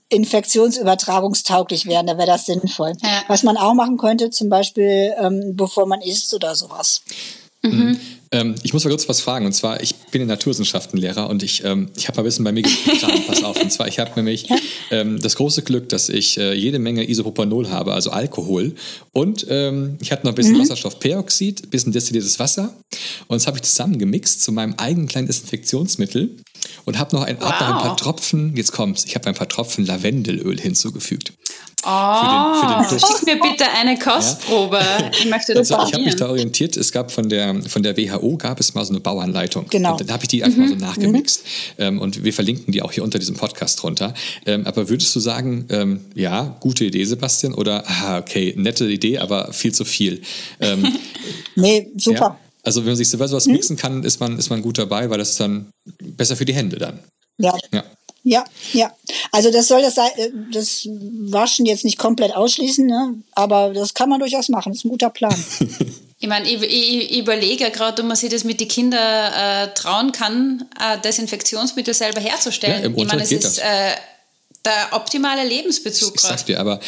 infektionsübertragungstauglich 0.10 1.86
wären, 1.86 2.08
da 2.08 2.18
wäre 2.18 2.28
das 2.28 2.46
sinnvoll. 2.46 2.94
Ja. 3.04 3.24
Was 3.28 3.44
man 3.44 3.58
auch 3.58 3.74
machen 3.74 3.98
könnte, 3.98 4.30
zum 4.30 4.50
Beispiel, 4.50 5.14
ähm, 5.20 5.56
bevor 5.56 5.86
man 5.86 6.02
isst 6.02 6.34
oder 6.34 6.56
sowas. 6.56 7.04
Mhm. 7.64 7.98
Ähm, 8.32 8.56
ich 8.64 8.74
muss 8.74 8.84
mal 8.84 8.90
kurz 8.90 9.08
was 9.08 9.22
fragen. 9.22 9.46
Und 9.46 9.54
zwar, 9.54 9.82
ich 9.82 9.96
bin 10.12 10.22
in 10.22 10.28
Naturwissenschaftenlehrer 10.28 11.30
und 11.30 11.44
ich, 11.44 11.64
ähm, 11.64 11.90
ich 11.96 12.08
habe 12.08 12.18
mal 12.18 12.24
ein 12.24 12.26
bisschen 12.26 12.46
bei 12.46 12.52
mir 12.52 12.62
getan, 12.64 13.24
pass 13.26 13.44
auf. 13.44 13.62
Und 13.62 13.72
zwar, 13.72 13.88
ich 13.88 14.00
habe 14.00 14.12
nämlich 14.16 14.48
ähm, 14.92 15.20
das 15.20 15.36
große 15.36 15.62
Glück, 15.64 15.90
dass 15.90 16.10
ich 16.10 16.38
äh, 16.38 16.54
jede 16.54 16.80
Menge 16.80 17.10
Isopropanol 17.10 17.70
habe, 17.70 17.94
also 17.94 18.12
Alkohol. 18.12 18.76
Und 19.14 19.46
ähm, 19.50 19.98
ich 20.02 20.12
hatte 20.12 20.26
noch 20.26 20.34
ein 20.34 20.36
bisschen 20.36 20.56
mhm. 20.56 20.62
Wasserstoffperoxid, 20.62 21.64
ein 21.64 21.70
bisschen 21.70 21.94
destilliertes 21.94 22.40
Wasser. 22.40 22.74
Und 23.28 23.36
das 23.36 23.48
habe 23.48 23.58
ich 23.58 23.64
zusammengemixt 23.64 24.44
zu 24.44 24.52
meinem 24.52 24.74
eigenen 24.76 25.08
kleinen 25.08 25.28
Desinfektionsmittel 25.28 26.38
und 26.86 27.00
habe 27.00 27.16
noch, 27.16 27.24
ein, 27.24 27.38
wow. 27.40 27.50
hab 27.50 27.62
noch 27.62 27.76
ein 27.76 27.82
paar 27.82 27.98
Tropfen, 27.98 28.56
jetzt 28.56 28.72
kommt's, 28.72 29.06
ich 29.06 29.16
habe 29.16 29.28
ein 29.28 29.36
paar 29.36 29.48
Tropfen 29.48 29.86
Lavendelöl 29.86 30.60
hinzugefügt. 30.60 31.34
Oh, 31.86 31.90
für 31.90 32.68
den, 32.68 32.84
für 32.84 32.96
den 32.96 33.00
schick 33.00 33.26
mir 33.26 33.40
bitte 33.40 33.66
eine 33.72 33.98
Kostprobe. 34.00 34.78
Ja. 34.78 35.12
Ich 35.12 35.26
möchte 35.30 35.54
das 35.54 35.72
also, 35.72 35.88
Ich 35.88 35.94
habe 35.94 36.04
mich 36.04 36.16
da 36.16 36.28
orientiert. 36.28 36.76
Es 36.76 36.92
gab 36.92 37.12
von 37.12 37.30
der, 37.30 37.62
von 37.64 37.84
der 37.84 37.96
WHO 37.96 38.36
gab 38.38 38.60
es 38.60 38.74
mal 38.74 38.84
so 38.84 38.92
eine 38.92 39.00
Bauanleitung. 39.00 39.68
Genau. 39.70 39.92
Und 39.92 40.02
dann 40.02 40.12
habe 40.12 40.24
ich 40.24 40.28
die 40.28 40.44
einfach 40.44 40.58
mhm. 40.58 40.64
mal 40.64 40.80
so 40.80 40.86
nachgemixt. 40.86 41.44
Mhm. 41.78 42.00
und 42.00 42.24
wir 42.24 42.34
verlinken 42.34 42.74
die 42.74 42.82
auch 42.82 42.92
hier 42.92 43.04
unter 43.04 43.20
diesem 43.20 43.36
Podcast 43.36 43.82
drunter. 43.82 44.14
Ähm, 44.46 44.66
aber 44.66 44.90
würdest 44.90 45.16
du 45.16 45.20
sagen, 45.20 45.66
ähm, 45.70 46.02
ja, 46.16 46.58
gute 46.60 46.84
Idee, 46.84 47.06
Sebastian? 47.06 47.54
Oder, 47.54 47.84
ah, 47.88 48.18
okay, 48.18 48.54
nette 48.58 48.90
Idee, 48.90 49.20
aber 49.20 49.54
viel 49.54 49.74
zu 49.74 49.86
viel? 49.86 50.22
Ähm, 50.60 50.92
nee, 51.56 51.92
super. 51.96 52.20
Ja? 52.20 52.40
Also 52.64 52.82
wenn 52.82 52.88
man 52.88 52.96
sich 52.98 53.10
sowas 53.10 53.46
mhm. 53.46 53.54
mixen 53.54 53.78
kann, 53.78 54.04
ist 54.04 54.20
man, 54.20 54.38
ist 54.38 54.50
man 54.50 54.62
gut 54.62 54.78
dabei, 54.78 55.10
weil 55.10 55.20
das 55.20 55.30
ist 55.32 55.40
dann 55.40 55.68
besser 56.18 56.36
für 56.36 56.46
die 56.46 56.54
Hände 56.54 56.78
dann. 56.78 57.00
Ja. 57.38 57.56
ja. 57.72 57.84
Ja, 58.24 58.44
ja. 58.74 58.92
Also 59.32 59.52
das 59.52 59.70
soll 59.70 59.82
das, 59.82 59.98
äh, 59.98 60.32
das 60.52 60.86
Waschen 60.86 61.66
jetzt 61.66 61.86
nicht 61.86 61.98
komplett 61.98 62.36
ausschließen, 62.36 62.86
ne? 62.86 63.16
aber 63.32 63.72
das 63.74 63.94
kann 63.94 64.10
man 64.10 64.20
durchaus 64.20 64.50
machen. 64.50 64.74
Das 64.74 64.80
ist 64.80 64.86
ein 64.86 64.90
guter 64.90 65.10
Plan. 65.10 65.36
Ich 66.20 66.28
meine, 66.28 66.50
ich, 66.50 66.60
ich, 66.64 67.12
ich 67.12 67.20
überlege 67.20 67.70
gerade, 67.70 68.02
ob 68.02 68.08
man 68.08 68.18
sich 68.18 68.32
das 68.32 68.44
mit 68.44 68.60
den 68.60 68.68
Kindern 68.68 69.34
äh, 69.34 69.72
trauen 69.76 70.12
kann, 70.12 70.66
äh, 70.80 71.00
Desinfektionsmittel 71.00 71.94
selber 71.94 72.20
herzustellen. 72.20 72.80
Ja, 72.80 72.86
im 72.88 72.98
ich 72.98 73.06
meine, 73.06 73.22
es 73.22 73.32
ist 73.32 73.60
äh, 73.60 73.92
der 74.66 74.88
optimale 74.94 75.48
Lebensbezug. 75.48 76.16
Ich, 76.16 76.24
ich 76.24 76.28
sag 76.28 76.44
dir, 76.48 76.60
aber 76.60 76.80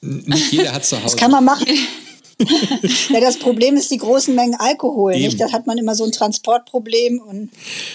nicht 0.00 0.52
jeder 0.52 0.72
hat 0.72 0.84
zu 0.84 0.94
Hause. 0.96 1.06
Das 1.06 1.16
kann 1.16 1.32
man 1.32 1.44
machen. 1.44 1.66
ja, 3.10 3.20
das 3.20 3.38
Problem 3.38 3.76
ist 3.76 3.90
die 3.90 3.98
großen 3.98 4.34
Mengen 4.34 4.54
Alkohol. 4.54 5.12
Nicht? 5.16 5.40
Da 5.40 5.52
hat 5.52 5.66
man 5.66 5.78
immer 5.78 5.94
so 5.94 6.04
ein 6.04 6.12
Transportproblem. 6.12 7.20
Und 7.20 7.50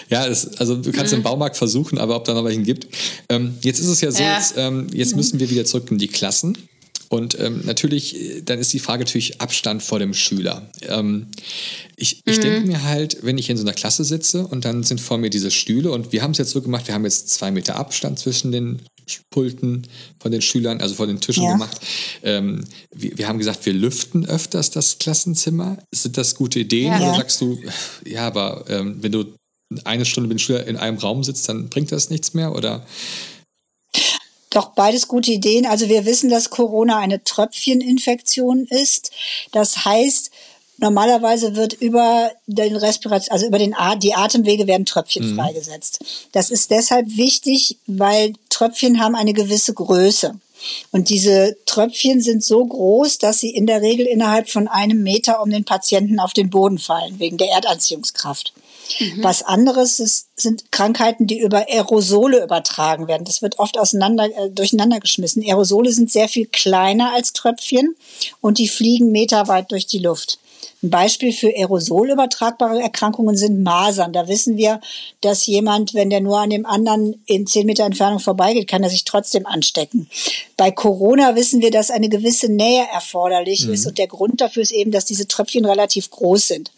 ja, 0.09 0.27
das, 0.27 0.57
also 0.57 0.75
du 0.75 0.91
kannst 0.91 1.11
mhm. 1.11 1.19
im 1.19 1.23
Baumarkt 1.23 1.57
versuchen, 1.57 1.97
aber 1.97 2.15
ob 2.15 2.25
da 2.25 2.33
noch 2.33 2.45
welchen 2.45 2.63
gibt. 2.63 2.87
Ähm, 3.29 3.55
jetzt 3.61 3.79
ist 3.79 3.87
es 3.87 4.01
ja 4.01 4.11
so, 4.11 4.23
ja. 4.23 4.35
Jetzt, 4.35 4.55
ähm, 4.57 4.87
jetzt, 4.93 5.15
müssen 5.15 5.39
wir 5.39 5.49
wieder 5.49 5.65
zurück 5.65 5.91
in 5.91 5.97
die 5.97 6.07
Klassen. 6.07 6.57
Und 7.09 7.39
ähm, 7.39 7.61
natürlich, 7.65 8.43
dann 8.45 8.59
ist 8.59 8.71
die 8.71 8.79
Frage 8.79 9.03
natürlich 9.03 9.41
Abstand 9.41 9.81
vor 9.81 9.97
dem 9.97 10.13
Schüler. 10.13 10.69
Ähm, 10.87 11.27
ich, 11.95 12.21
ich 12.23 12.37
mhm. 12.37 12.41
denke 12.41 12.67
mir 12.67 12.83
halt, 12.83 13.17
wenn 13.23 13.39
ich 13.39 13.49
in 13.49 13.57
so 13.57 13.63
einer 13.63 13.73
Klasse 13.73 14.03
sitze 14.03 14.45
und 14.45 14.63
dann 14.63 14.83
sind 14.83 15.01
vor 15.01 15.17
mir 15.17 15.31
diese 15.31 15.49
Stühle 15.49 15.91
und 15.91 16.11
wir 16.11 16.21
haben 16.21 16.31
es 16.31 16.37
jetzt 16.37 16.51
so 16.51 16.61
gemacht, 16.61 16.87
wir 16.87 16.93
haben 16.93 17.05
jetzt 17.05 17.29
zwei 17.31 17.49
Meter 17.49 17.77
Abstand 17.77 18.19
zwischen 18.19 18.51
den 18.51 18.83
Pulten 19.29 19.87
von 20.19 20.31
den 20.31 20.41
Schülern, 20.41 20.81
also 20.81 20.95
von 20.95 21.07
den 21.07 21.19
Tischen 21.19 21.43
ja. 21.43 21.53
gemacht. 21.53 21.79
Ähm, 22.23 22.63
wir, 22.93 23.17
wir, 23.17 23.27
haben 23.27 23.39
gesagt, 23.39 23.65
wir 23.65 23.73
lüften 23.73 24.25
öfters 24.25 24.69
das 24.71 24.99
Klassenzimmer. 24.99 25.77
Sind 25.93 26.17
das 26.17 26.35
gute 26.35 26.59
Ideen? 26.59 26.91
Ja. 26.91 26.97
Oder 26.97 27.15
sagst 27.15 27.41
du, 27.41 27.59
ja, 28.05 28.27
aber 28.27 28.65
ähm, 28.69 28.97
wenn 29.01 29.11
du 29.11 29.25
eine 29.83 30.05
Stunde 30.05 30.27
mit 30.27 30.35
den 30.35 30.39
Schülern 30.39 30.67
in 30.67 30.77
einem 30.77 30.97
Raum 30.97 31.23
sitzt, 31.23 31.47
dann 31.49 31.69
bringt 31.69 31.91
das 31.91 32.09
nichts 32.09 32.33
mehr? 32.33 32.55
Oder? 32.55 32.85
Doch 34.49 34.69
beides 34.73 35.07
gute 35.07 35.31
Ideen. 35.31 35.67
Also 35.67 35.89
wir 35.89 36.05
wissen, 36.05 36.29
dass 36.29 36.49
Corona 36.49 36.97
eine 36.97 37.23
Tröpfcheninfektion 37.23 38.65
ist. 38.65 39.11
Das 39.51 39.85
heißt, 39.85 40.31
Normalerweise 40.79 41.55
wird 41.55 41.73
über 41.73 42.31
den 42.47 42.75
Respiration, 42.75 43.33
also 43.33 43.47
über 43.47 43.59
den 43.59 43.75
die 44.01 44.15
Atemwege 44.15 44.67
werden 44.67 44.85
Tröpfchen 44.85 45.31
mhm. 45.31 45.35
freigesetzt. 45.35 45.99
Das 46.31 46.49
ist 46.49 46.71
deshalb 46.71 47.17
wichtig, 47.17 47.77
weil 47.87 48.33
Tröpfchen 48.49 49.01
haben 49.01 49.15
eine 49.15 49.33
gewisse 49.33 49.73
Größe. 49.73 50.35
Und 50.91 51.09
diese 51.09 51.57
Tröpfchen 51.65 52.21
sind 52.21 52.43
so 52.43 52.65
groß, 52.65 53.17
dass 53.17 53.39
sie 53.39 53.49
in 53.49 53.65
der 53.65 53.81
Regel 53.81 54.05
innerhalb 54.05 54.49
von 54.49 54.67
einem 54.67 55.03
Meter 55.03 55.41
um 55.41 55.49
den 55.49 55.63
Patienten 55.63 56.19
auf 56.19 56.33
den 56.33 56.49
Boden 56.49 56.79
fallen, 56.79 57.19
wegen 57.19 57.37
der 57.37 57.49
Erdanziehungskraft. 57.49 58.53
Mhm. 58.99 59.23
Was 59.23 59.43
anderes 59.43 59.99
ist, 59.99 60.27
sind 60.35 60.71
Krankheiten, 60.71 61.27
die 61.27 61.39
über 61.39 61.67
Aerosole 61.69 62.43
übertragen 62.43 63.07
werden. 63.07 63.25
Das 63.25 63.41
wird 63.41 63.59
oft 63.59 63.77
auseinander, 63.77 64.25
äh, 64.25 64.49
durcheinander 64.49 64.99
geschmissen. 64.99 65.43
Aerosole 65.43 65.91
sind 65.91 66.11
sehr 66.11 66.27
viel 66.27 66.47
kleiner 66.47 67.13
als 67.13 67.33
Tröpfchen 67.33 67.95
und 68.41 68.57
die 68.57 68.67
fliegen 68.67 69.11
meterweit 69.11 69.71
durch 69.71 69.87
die 69.87 69.99
Luft. 69.99 70.39
Ein 70.81 70.91
Beispiel 70.91 71.33
für 71.33 71.49
aerosolübertragbare 71.49 72.81
Erkrankungen 72.81 73.35
sind 73.35 73.63
Masern. 73.63 74.13
Da 74.13 74.29
wissen 74.29 74.55
wir, 74.55 74.79
dass 75.19 75.45
jemand, 75.45 75.93
wenn 75.93 76.09
der 76.09 76.21
nur 76.21 76.39
an 76.39 76.49
dem 76.49 76.65
anderen 76.65 77.21
in 77.25 77.45
zehn 77.45 77.65
Meter 77.65 77.83
Entfernung 77.83 78.19
vorbeigeht, 78.19 78.69
kann 78.69 78.83
er 78.83 78.89
sich 78.89 79.03
trotzdem 79.03 79.45
anstecken. 79.45 80.09
Bei 80.55 80.71
Corona 80.71 81.35
wissen 81.35 81.61
wir, 81.61 81.71
dass 81.71 81.91
eine 81.91 82.07
gewisse 82.07 82.49
Nähe 82.49 82.85
erforderlich 82.93 83.65
mhm. 83.65 83.73
ist 83.73 83.87
und 83.87 83.97
der 83.97 84.07
Grund 84.07 84.39
dafür 84.39 84.63
ist 84.63 84.71
eben, 84.71 84.91
dass 84.91 85.03
diese 85.03 85.27
Tröpfchen 85.27 85.65
relativ 85.65 86.11
groß 86.11 86.47
sind. 86.47 86.71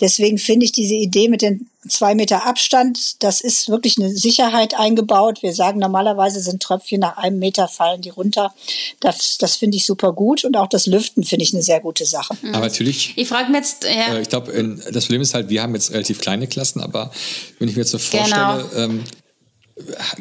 Deswegen 0.00 0.38
finde 0.38 0.64
ich 0.64 0.72
diese 0.72 0.94
Idee 0.94 1.28
mit 1.28 1.42
den 1.42 1.53
zwei 1.88 2.14
Meter 2.14 2.46
Abstand, 2.46 3.22
das 3.22 3.40
ist 3.40 3.68
wirklich 3.68 3.98
eine 3.98 4.10
Sicherheit 4.10 4.78
eingebaut. 4.78 5.42
Wir 5.42 5.52
sagen 5.52 5.78
normalerweise 5.78 6.40
sind 6.40 6.62
Tröpfchen 6.62 7.00
nach 7.00 7.16
einem 7.16 7.38
Meter 7.38 7.68
fallen 7.68 8.00
die 8.00 8.10
runter. 8.10 8.54
Das, 9.00 9.38
das 9.38 9.56
finde 9.56 9.76
ich 9.76 9.84
super 9.84 10.12
gut 10.12 10.44
und 10.44 10.56
auch 10.56 10.68
das 10.68 10.86
Lüften 10.86 11.24
finde 11.24 11.44
ich 11.44 11.52
eine 11.52 11.62
sehr 11.62 11.80
gute 11.80 12.06
Sache. 12.06 12.36
Mhm. 12.40 12.54
Aber 12.54 12.66
natürlich. 12.66 13.12
Ich 13.16 13.28
frage 13.28 13.50
mich 13.50 13.58
jetzt, 13.58 13.84
ja. 13.84 14.14
Äh, 14.14 14.22
ich 14.22 14.28
glaube, 14.28 14.52
das 14.92 15.04
Problem 15.04 15.22
ist 15.22 15.34
halt, 15.34 15.48
wir 15.48 15.62
haben 15.62 15.74
jetzt 15.74 15.92
relativ 15.92 16.20
kleine 16.20 16.46
Klassen, 16.46 16.80
aber 16.80 17.10
wenn 17.58 17.68
ich 17.68 17.76
mir 17.76 17.82
jetzt 17.82 17.90
so 17.90 17.98
vorstelle, 17.98 18.66
genau. 18.70 18.84
ähm, 18.84 19.04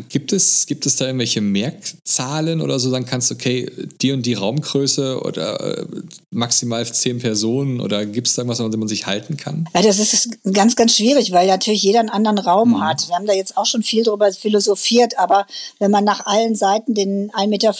Gibt 0.09 0.33
es, 0.33 0.65
gibt 0.65 0.87
es 0.87 0.95
da 0.95 1.05
irgendwelche 1.05 1.39
Merkzahlen 1.39 2.59
oder 2.59 2.79
so? 2.79 2.89
Dann 2.89 3.05
kannst 3.05 3.29
du, 3.29 3.35
okay, 3.35 3.71
die 4.01 4.11
und 4.11 4.25
die 4.25 4.33
Raumgröße 4.33 5.21
oder 5.21 5.77
äh, 5.77 5.85
maximal 6.31 6.91
zehn 6.91 7.19
Personen 7.19 7.79
oder 7.79 8.03
gibt 8.07 8.27
es 8.27 8.33
da 8.33 8.41
irgendwas, 8.41 8.61
an 8.61 8.71
dem 8.71 8.79
man 8.79 8.89
sich 8.89 9.05
halten 9.05 9.37
kann? 9.37 9.69
Ja, 9.75 9.83
das 9.83 9.99
ist 9.99 10.39
ganz, 10.51 10.75
ganz 10.75 10.95
schwierig, 10.95 11.31
weil 11.33 11.45
natürlich 11.47 11.83
jeder 11.83 11.99
einen 11.99 12.09
anderen 12.09 12.39
Raum 12.39 12.71
mhm. 12.71 12.81
hat. 12.81 13.07
Wir 13.07 13.15
haben 13.15 13.27
da 13.27 13.33
jetzt 13.33 13.55
auch 13.55 13.67
schon 13.67 13.83
viel 13.83 14.03
drüber 14.03 14.31
philosophiert, 14.31 15.19
aber 15.19 15.45
wenn 15.77 15.91
man 15.91 16.03
nach 16.03 16.25
allen 16.25 16.55
Seiten 16.55 16.95
den 16.95 17.29
1,50 17.31 17.47
Meter 17.47 17.75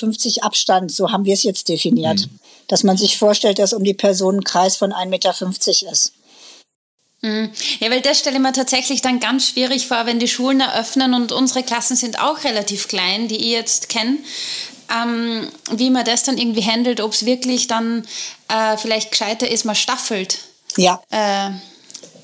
Abstand, 0.45 0.91
so 0.91 1.11
haben 1.11 1.25
wir 1.25 1.33
es 1.33 1.41
jetzt 1.41 1.69
definiert, 1.69 2.27
mhm. 2.27 2.39
dass 2.67 2.83
man 2.83 2.97
sich 2.97 3.17
vorstellt, 3.17 3.57
dass 3.57 3.73
um 3.73 3.83
die 3.83 3.95
Person 3.95 4.35
ein 4.35 4.43
Kreis 4.43 4.77
von 4.77 4.91
1,50 4.91 5.07
Meter 5.07 5.91
ist. 5.91 6.13
Mhm. 7.23 7.51
Ja, 7.79 7.89
weil 7.89 8.01
das 8.01 8.19
stelle 8.19 8.35
ich 8.35 8.41
mir 8.41 8.51
tatsächlich 8.51 9.01
dann 9.01 9.21
ganz 9.21 9.47
schwierig 9.47 9.87
vor, 9.87 10.05
wenn 10.05 10.19
die 10.19 10.27
Schulen 10.27 10.59
eröffnen 10.59 11.13
und 11.13 11.31
unsere 11.31 11.63
Klassen 11.63 11.95
sind 11.95 12.19
auch 12.19 12.43
relativ 12.43 12.89
klein, 12.89 13.29
die 13.29 13.37
ich 13.37 13.51
jetzt 13.51 13.89
kenne. 13.89 14.17
Ähm, 14.93 15.49
wie 15.71 15.89
man 15.89 16.03
das 16.03 16.23
dann 16.23 16.37
irgendwie 16.37 16.65
handelt, 16.65 16.99
ob 16.99 17.13
es 17.13 17.25
wirklich 17.25 17.67
dann 17.67 18.05
äh, 18.49 18.75
vielleicht 18.75 19.11
gescheiter 19.11 19.49
ist, 19.49 19.63
man 19.63 19.75
staffelt 19.75 20.39
ja. 20.75 21.01
äh, 21.11 21.51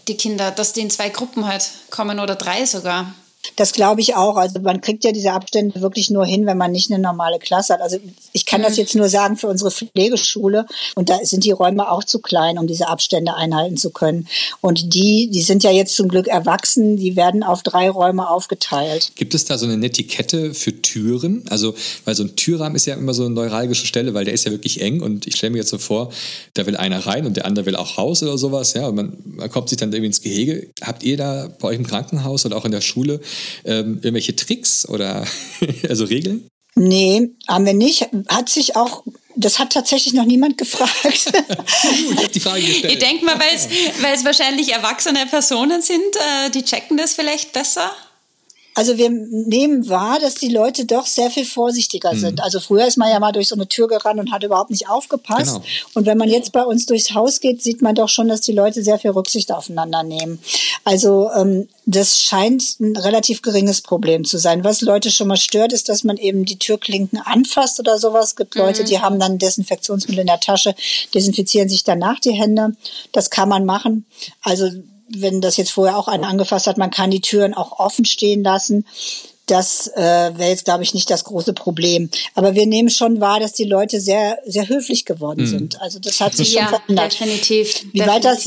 die 0.09 0.17
Kinder, 0.17 0.51
dass 0.51 0.73
die 0.73 0.81
in 0.81 0.89
zwei 0.89 1.07
Gruppen 1.07 1.47
halt 1.47 1.69
kommen 1.89 2.19
oder 2.19 2.35
drei 2.35 2.65
sogar. 2.65 3.13
Das 3.55 3.73
glaube 3.73 4.01
ich 4.01 4.15
auch. 4.15 4.35
Also 4.35 4.59
man 4.59 4.81
kriegt 4.81 5.03
ja 5.03 5.11
diese 5.11 5.31
Abstände 5.31 5.81
wirklich 5.81 6.09
nur 6.09 6.25
hin, 6.25 6.45
wenn 6.45 6.57
man 6.57 6.71
nicht 6.71 6.91
eine 6.91 7.01
normale 7.01 7.39
Klasse 7.39 7.73
hat. 7.73 7.81
Also 7.81 7.97
ich 8.33 8.45
kann 8.45 8.61
mhm. 8.61 8.65
das 8.65 8.77
jetzt 8.77 8.95
nur 8.95 9.09
sagen 9.09 9.37
für 9.37 9.47
unsere 9.47 9.71
Pflegeschule 9.71 10.65
und 10.95 11.09
da 11.09 11.19
sind 11.23 11.43
die 11.45 11.51
Räume 11.51 11.89
auch 11.89 12.03
zu 12.03 12.19
klein, 12.19 12.57
um 12.57 12.67
diese 12.67 12.87
Abstände 12.87 13.35
einhalten 13.35 13.77
zu 13.77 13.91
können. 13.91 14.27
Und 14.61 14.93
die, 14.93 15.29
die 15.31 15.41
sind 15.41 15.63
ja 15.63 15.71
jetzt 15.71 15.95
zum 15.95 16.09
Glück 16.09 16.27
erwachsen, 16.27 16.97
die 16.97 17.15
werden 17.15 17.43
auf 17.43 17.63
drei 17.63 17.89
Räume 17.89 18.29
aufgeteilt. 18.29 19.11
Gibt 19.15 19.33
es 19.33 19.45
da 19.45 19.57
so 19.57 19.65
eine 19.65 19.77
Netiquette 19.77 20.53
für 20.53 20.81
Türen? 20.81 21.43
Also, 21.49 21.75
weil 22.05 22.15
so 22.15 22.23
ein 22.23 22.35
Türrahmen 22.35 22.75
ist 22.75 22.85
ja 22.85 22.95
immer 22.95 23.13
so 23.13 23.25
eine 23.25 23.33
neuralgische 23.33 23.87
Stelle, 23.87 24.13
weil 24.13 24.25
der 24.25 24.33
ist 24.33 24.45
ja 24.45 24.51
wirklich 24.51 24.81
eng 24.81 25.01
und 25.01 25.27
ich 25.27 25.35
stelle 25.37 25.51
mir 25.51 25.59
jetzt 25.59 25.69
so 25.69 25.77
vor, 25.77 26.11
da 26.53 26.65
will 26.65 26.75
einer 26.75 27.05
rein 27.05 27.25
und 27.25 27.37
der 27.37 27.45
andere 27.45 27.65
will 27.65 27.75
auch 27.75 27.97
raus 27.97 28.21
oder 28.21 28.37
sowas, 28.37 28.73
ja, 28.73 28.87
und 28.87 28.95
man, 28.95 29.17
man 29.25 29.49
kommt 29.49 29.69
sich 29.69 29.77
dann 29.77 29.89
irgendwie 29.91 30.07
ins 30.07 30.21
Gehege. 30.21 30.67
Habt 30.81 31.03
ihr 31.03 31.17
da 31.17 31.49
bei 31.59 31.69
euch 31.69 31.77
im 31.77 31.87
Krankenhaus 31.87 32.45
oder 32.45 32.57
auch 32.57 32.65
in 32.65 32.71
der 32.71 32.81
Schule 32.81 33.19
ähm, 33.65 33.99
irgendwelche 34.01 34.35
Tricks 34.35 34.87
oder 34.87 35.25
also 35.89 36.05
Regeln? 36.05 36.47
Nee, 36.75 37.31
haben 37.47 37.65
wir 37.65 37.73
nicht. 37.73 38.07
Hat 38.29 38.49
sich 38.49 38.75
auch 38.75 39.03
das 39.35 39.57
hat 39.57 39.71
tatsächlich 39.71 40.13
noch 40.13 40.25
niemand 40.25 40.57
gefragt. 40.57 40.91
ich 41.03 42.17
habe 42.17 42.27
die 42.27 42.39
Frage 42.39 42.61
gestellt. 42.61 42.93
Ich 42.93 42.99
denke 42.99 43.23
mal, 43.23 43.39
weil 43.39 44.13
es 44.13 44.25
wahrscheinlich 44.25 44.73
erwachsene 44.73 45.25
Personen 45.27 45.81
sind, 45.81 46.15
äh, 46.15 46.49
die 46.49 46.63
checken 46.63 46.97
das 46.97 47.13
vielleicht 47.13 47.53
besser. 47.53 47.91
Also 48.79 48.97
wir 48.97 49.09
nehmen 49.09 49.89
wahr, 49.89 50.19
dass 50.21 50.35
die 50.35 50.47
Leute 50.47 50.85
doch 50.85 51.05
sehr 51.05 51.29
viel 51.29 51.43
vorsichtiger 51.43 52.13
mhm. 52.13 52.19
sind. 52.19 52.41
Also 52.41 52.61
früher 52.61 52.87
ist 52.87 52.95
man 52.95 53.11
ja 53.11 53.19
mal 53.19 53.33
durch 53.33 53.49
so 53.49 53.55
eine 53.55 53.67
Tür 53.67 53.89
gerannt 53.89 54.21
und 54.21 54.31
hat 54.31 54.41
überhaupt 54.45 54.69
nicht 54.69 54.87
aufgepasst. 54.87 55.55
Genau. 55.55 55.65
Und 55.95 56.05
wenn 56.05 56.17
man 56.17 56.29
jetzt 56.29 56.53
bei 56.53 56.63
uns 56.63 56.85
durchs 56.85 57.13
Haus 57.13 57.41
geht, 57.41 57.61
sieht 57.61 57.81
man 57.81 57.93
doch 57.93 58.07
schon, 58.07 58.29
dass 58.29 58.39
die 58.39 58.53
Leute 58.53 58.81
sehr 58.81 58.97
viel 58.97 59.11
Rücksicht 59.11 59.51
aufeinander 59.51 60.03
nehmen. 60.03 60.39
Also 60.85 61.29
ähm, 61.35 61.67
das 61.87 62.21
scheint 62.21 62.79
ein 62.79 62.95
relativ 62.95 63.41
geringes 63.41 63.81
Problem 63.81 64.23
zu 64.23 64.37
sein. 64.37 64.63
Was 64.63 64.79
Leute 64.79 65.11
schon 65.11 65.27
mal 65.27 65.35
stört, 65.35 65.73
ist, 65.73 65.89
dass 65.89 66.05
man 66.05 66.15
eben 66.15 66.45
die 66.45 66.57
Türklinken 66.57 67.19
anfasst 67.19 67.81
oder 67.81 67.99
sowas. 67.99 68.27
Es 68.27 68.35
gibt 68.37 68.55
mhm. 68.55 68.61
Leute, 68.61 68.85
die 68.85 69.01
haben 69.01 69.19
dann 69.19 69.39
Desinfektionsmittel 69.39 70.21
in 70.21 70.27
der 70.27 70.39
Tasche, 70.39 70.73
desinfizieren 71.13 71.67
sich 71.67 71.83
danach 71.83 72.21
die 72.21 72.31
Hände. 72.31 72.77
Das 73.11 73.29
kann 73.29 73.49
man 73.49 73.65
machen. 73.65 74.05
Also 74.41 74.69
wenn 75.09 75.41
das 75.41 75.57
jetzt 75.57 75.71
vorher 75.71 75.97
auch 75.97 76.07
einer 76.07 76.27
angefasst 76.27 76.67
hat, 76.67 76.77
man 76.77 76.91
kann 76.91 77.11
die 77.11 77.21
Türen 77.21 77.53
auch 77.53 77.79
offen 77.79 78.05
stehen 78.05 78.43
lassen. 78.43 78.85
Das 79.45 79.87
äh, 79.95 79.99
wäre 79.99 80.49
jetzt, 80.49 80.65
glaube 80.65 80.83
ich, 80.83 80.93
nicht 80.93 81.09
das 81.09 81.23
große 81.23 81.53
Problem. 81.53 82.09
Aber 82.35 82.53
wir 82.53 82.67
nehmen 82.67 82.89
schon 82.89 83.19
wahr, 83.19 83.39
dass 83.39 83.53
die 83.53 83.63
Leute 83.63 83.99
sehr, 83.99 84.37
sehr 84.45 84.69
höflich 84.69 85.05
geworden 85.05 85.41
mhm. 85.41 85.47
sind. 85.47 85.81
Also 85.81 85.97
das 85.99 86.21
hat 86.21 86.35
sich 86.35 86.53
ja, 86.53 86.69
schon 86.69 86.79
verändert. 86.79 87.13
Definitiv. 87.13 87.85
Wie 87.91 87.99
definitiv. 87.99 88.07
weit 88.07 88.25
das 88.25 88.45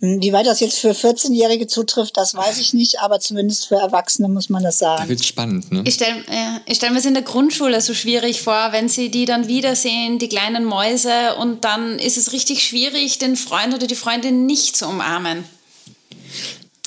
wie 0.00 0.32
weit 0.32 0.46
das 0.46 0.60
jetzt 0.60 0.78
für 0.78 0.92
14-Jährige 0.92 1.66
zutrifft, 1.66 2.16
das 2.16 2.34
weiß 2.34 2.58
ich 2.58 2.72
nicht, 2.72 3.00
aber 3.00 3.20
zumindest 3.20 3.66
für 3.66 3.76
Erwachsene 3.76 4.28
muss 4.28 4.48
man 4.48 4.62
das 4.62 4.78
sagen. 4.78 5.02
Da 5.02 5.08
wird 5.08 5.24
spannend, 5.24 5.70
ne? 5.70 5.82
Ich 5.84 5.94
stelle 5.94 6.24
äh, 6.26 6.74
stell 6.74 6.90
mir 6.90 6.98
es 6.98 7.04
in 7.04 7.14
der 7.14 7.22
Grundschule 7.22 7.80
so 7.80 7.92
schwierig 7.92 8.40
vor, 8.40 8.68
wenn 8.72 8.88
sie 8.88 9.10
die 9.10 9.26
dann 9.26 9.46
wiedersehen, 9.46 10.18
die 10.18 10.28
kleinen 10.28 10.64
Mäuse, 10.64 11.36
und 11.38 11.64
dann 11.64 11.98
ist 11.98 12.16
es 12.16 12.32
richtig 12.32 12.64
schwierig, 12.64 13.18
den 13.18 13.36
Freund 13.36 13.74
oder 13.74 13.86
die 13.86 13.94
Freundin 13.94 14.46
nicht 14.46 14.76
zu 14.76 14.86
umarmen. 14.86 15.44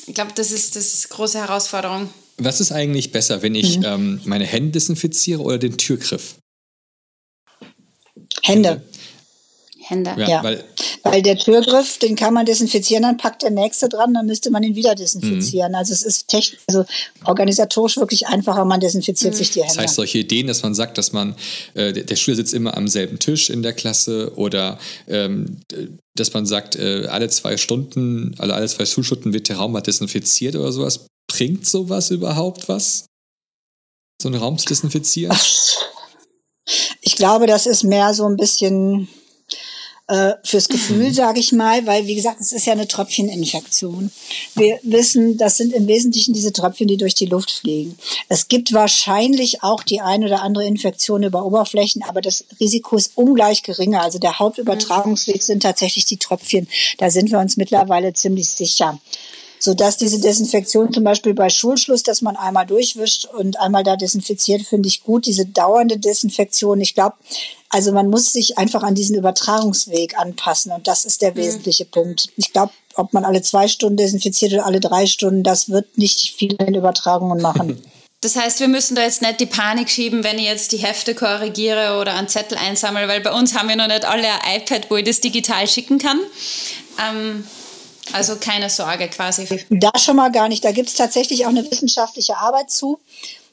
Ich 0.07 0.15
glaube, 0.15 0.31
das 0.33 0.51
ist 0.51 0.75
das 0.75 1.09
große 1.09 1.37
Herausforderung. 1.37 2.09
Was 2.37 2.61
ist 2.61 2.71
eigentlich 2.71 3.11
besser, 3.11 3.41
wenn 3.41 3.55
ich 3.55 3.79
mhm. 3.79 3.85
ähm, 3.85 4.21
meine 4.25 4.45
Hände 4.45 4.71
desinfiziere 4.71 5.41
oder 5.41 5.57
den 5.57 5.77
Türgriff? 5.77 6.35
Hände. 8.41 8.69
Hände. 8.69 8.81
Hände. 9.87 10.15
Ja, 10.17 10.27
ja. 10.27 10.43
Weil, 10.43 10.63
weil, 11.11 11.21
der 11.21 11.37
Türgriff, 11.37 11.97
den 11.99 12.15
kann 12.15 12.33
man 12.33 12.45
desinfizieren, 12.45 13.03
dann 13.03 13.17
packt 13.17 13.43
der 13.43 13.51
nächste 13.51 13.89
dran, 13.89 14.13
dann 14.13 14.25
müsste 14.25 14.49
man 14.49 14.63
ihn 14.63 14.75
wieder 14.75 14.95
desinfizieren. 14.95 15.71
Mhm. 15.71 15.75
Also 15.75 15.93
es 15.93 16.03
ist 16.03 16.27
technisch, 16.27 16.59
also 16.67 16.85
organisatorisch 17.25 17.97
wirklich 17.97 18.27
einfacher, 18.27 18.65
man 18.65 18.79
desinfiziert 18.79 19.33
mhm. 19.33 19.37
sich 19.37 19.51
die 19.51 19.61
Hände. 19.61 19.75
Das 19.75 19.83
heißt, 19.83 19.95
solche 19.95 20.19
Ideen, 20.19 20.47
dass 20.47 20.63
man 20.63 20.75
sagt, 20.75 20.97
dass 20.97 21.13
man, 21.13 21.35
äh, 21.73 21.93
der 21.93 22.15
Schüler 22.15 22.37
sitzt 22.37 22.53
immer 22.53 22.75
am 22.75 22.87
selben 22.87 23.19
Tisch 23.19 23.49
in 23.49 23.63
der 23.63 23.73
Klasse 23.73 24.33
oder 24.35 24.79
ähm, 25.07 25.57
dass 26.15 26.33
man 26.33 26.45
sagt, 26.45 26.75
äh, 26.75 27.07
alle 27.09 27.29
zwei 27.29 27.57
Stunden, 27.57 28.35
alle, 28.37 28.53
alle 28.53 28.67
zwei 28.67 28.85
Schulstunden 28.85 29.33
wird 29.33 29.49
der 29.49 29.57
Raum 29.57 29.71
mal 29.71 29.81
desinfiziert 29.81 30.55
oder 30.55 30.71
sowas. 30.71 31.07
Bringt 31.31 31.67
sowas 31.67 32.11
überhaupt 32.11 32.69
was? 32.69 33.05
So 34.21 34.29
einen 34.29 34.39
Raum 34.39 34.57
zu 34.57 34.65
desinfizieren? 34.65 35.35
Ach, 35.35 35.45
ich 37.01 37.15
glaube, 37.15 37.47
das 37.47 37.65
ist 37.65 37.83
mehr 37.83 38.13
so 38.13 38.25
ein 38.25 38.35
bisschen 38.35 39.07
äh, 40.07 40.33
fürs 40.43 40.69
Gefühl, 40.69 41.13
sage 41.13 41.39
ich 41.39 41.51
mal, 41.51 41.85
weil 41.85 42.07
wie 42.07 42.15
gesagt, 42.15 42.41
es 42.41 42.51
ist 42.51 42.65
ja 42.65 42.73
eine 42.73 42.87
Tröpfcheninfektion. 42.87 44.11
Wir 44.55 44.79
wissen, 44.83 45.37
das 45.37 45.57
sind 45.57 45.73
im 45.73 45.87
Wesentlichen 45.87 46.33
diese 46.33 46.53
Tröpfchen, 46.53 46.87
die 46.87 46.97
durch 46.97 47.15
die 47.15 47.25
Luft 47.25 47.51
fliegen. 47.51 47.97
Es 48.29 48.47
gibt 48.47 48.73
wahrscheinlich 48.73 49.63
auch 49.63 49.83
die 49.83 50.01
ein 50.01 50.23
oder 50.23 50.41
andere 50.41 50.65
Infektion 50.65 51.23
über 51.23 51.45
Oberflächen, 51.45 52.03
aber 52.03 52.21
das 52.21 52.45
Risiko 52.59 52.95
ist 52.95 53.11
ungleich 53.15 53.63
geringer. 53.63 54.01
Also 54.01 54.19
der 54.19 54.39
Hauptübertragungsweg 54.39 55.43
sind 55.43 55.63
tatsächlich 55.63 56.05
die 56.05 56.17
Tröpfchen. 56.17 56.67
Da 56.97 57.09
sind 57.09 57.31
wir 57.31 57.39
uns 57.39 57.57
mittlerweile 57.57 58.13
ziemlich 58.13 58.49
sicher 58.49 58.99
so 59.59 59.73
dass 59.73 59.97
diese 59.97 60.19
Desinfektion 60.19 60.93
zum 60.93 61.03
Beispiel 61.03 61.33
bei 61.33 61.49
Schulschluss, 61.49 62.03
dass 62.03 62.21
man 62.21 62.35
einmal 62.35 62.65
durchwischt 62.65 63.25
und 63.25 63.59
einmal 63.59 63.83
da 63.83 63.95
desinfiziert, 63.95 64.61
finde 64.61 64.87
ich 64.87 65.03
gut. 65.03 65.25
Diese 65.25 65.45
dauernde 65.45 65.97
Desinfektion, 65.97 66.79
ich 66.81 66.93
glaube, 66.93 67.15
also 67.69 67.91
man 67.91 68.09
muss 68.09 68.31
sich 68.31 68.57
einfach 68.57 68.83
an 68.83 68.95
diesen 68.95 69.15
Übertragungsweg 69.15 70.17
anpassen 70.17 70.71
und 70.71 70.87
das 70.87 71.05
ist 71.05 71.21
der 71.21 71.31
mhm. 71.31 71.37
wesentliche 71.37 71.85
Punkt. 71.85 72.29
Ich 72.37 72.53
glaube, 72.53 72.71
ob 72.95 73.13
man 73.13 73.25
alle 73.25 73.41
zwei 73.41 73.67
Stunden 73.67 73.97
desinfiziert 73.97 74.53
oder 74.53 74.65
alle 74.65 74.79
drei 74.79 75.05
Stunden, 75.05 75.43
das 75.43 75.69
wird 75.69 75.97
nicht 75.97 76.33
viel 76.35 76.53
in 76.53 76.75
Übertragungen 76.75 77.41
machen. 77.41 77.81
Das 78.21 78.35
heißt, 78.35 78.59
wir 78.61 78.67
müssen 78.67 78.95
da 78.95 79.03
jetzt 79.03 79.21
nicht 79.21 79.39
die 79.39 79.45
Panik 79.45 79.91
schieben, 79.91 80.23
wenn 80.23 80.39
ich 80.39 80.45
jetzt 80.45 80.71
die 80.71 80.77
Hefte 80.77 81.13
korrigiere 81.13 81.99
oder 82.01 82.15
einen 82.15 82.27
Zettel 82.27 82.57
einsammle, 82.57 83.07
weil 83.07 83.21
bei 83.21 83.31
uns 83.31 83.53
haben 83.53 83.69
wir 83.69 83.75
noch 83.75 83.87
nicht 83.87 84.05
alle 84.05 84.27
ein 84.43 84.61
iPad, 84.61 84.89
wo 84.89 84.95
ich 84.95 85.05
das 85.05 85.21
digital 85.21 85.67
schicken 85.67 85.99
kann. 85.99 86.19
Ähm, 86.99 87.45
also 88.13 88.37
keine 88.37 88.71
Sorge 88.71 89.07
quasi. 89.07 89.47
Da 89.69 89.91
schon 89.99 90.15
mal 90.15 90.31
gar 90.31 90.49
nicht. 90.49 90.65
Da 90.65 90.71
gibt 90.71 90.89
es 90.89 90.95
tatsächlich 90.95 91.45
auch 91.45 91.49
eine 91.49 91.69
wissenschaftliche 91.69 92.37
Arbeit 92.37 92.71
zu. 92.71 92.99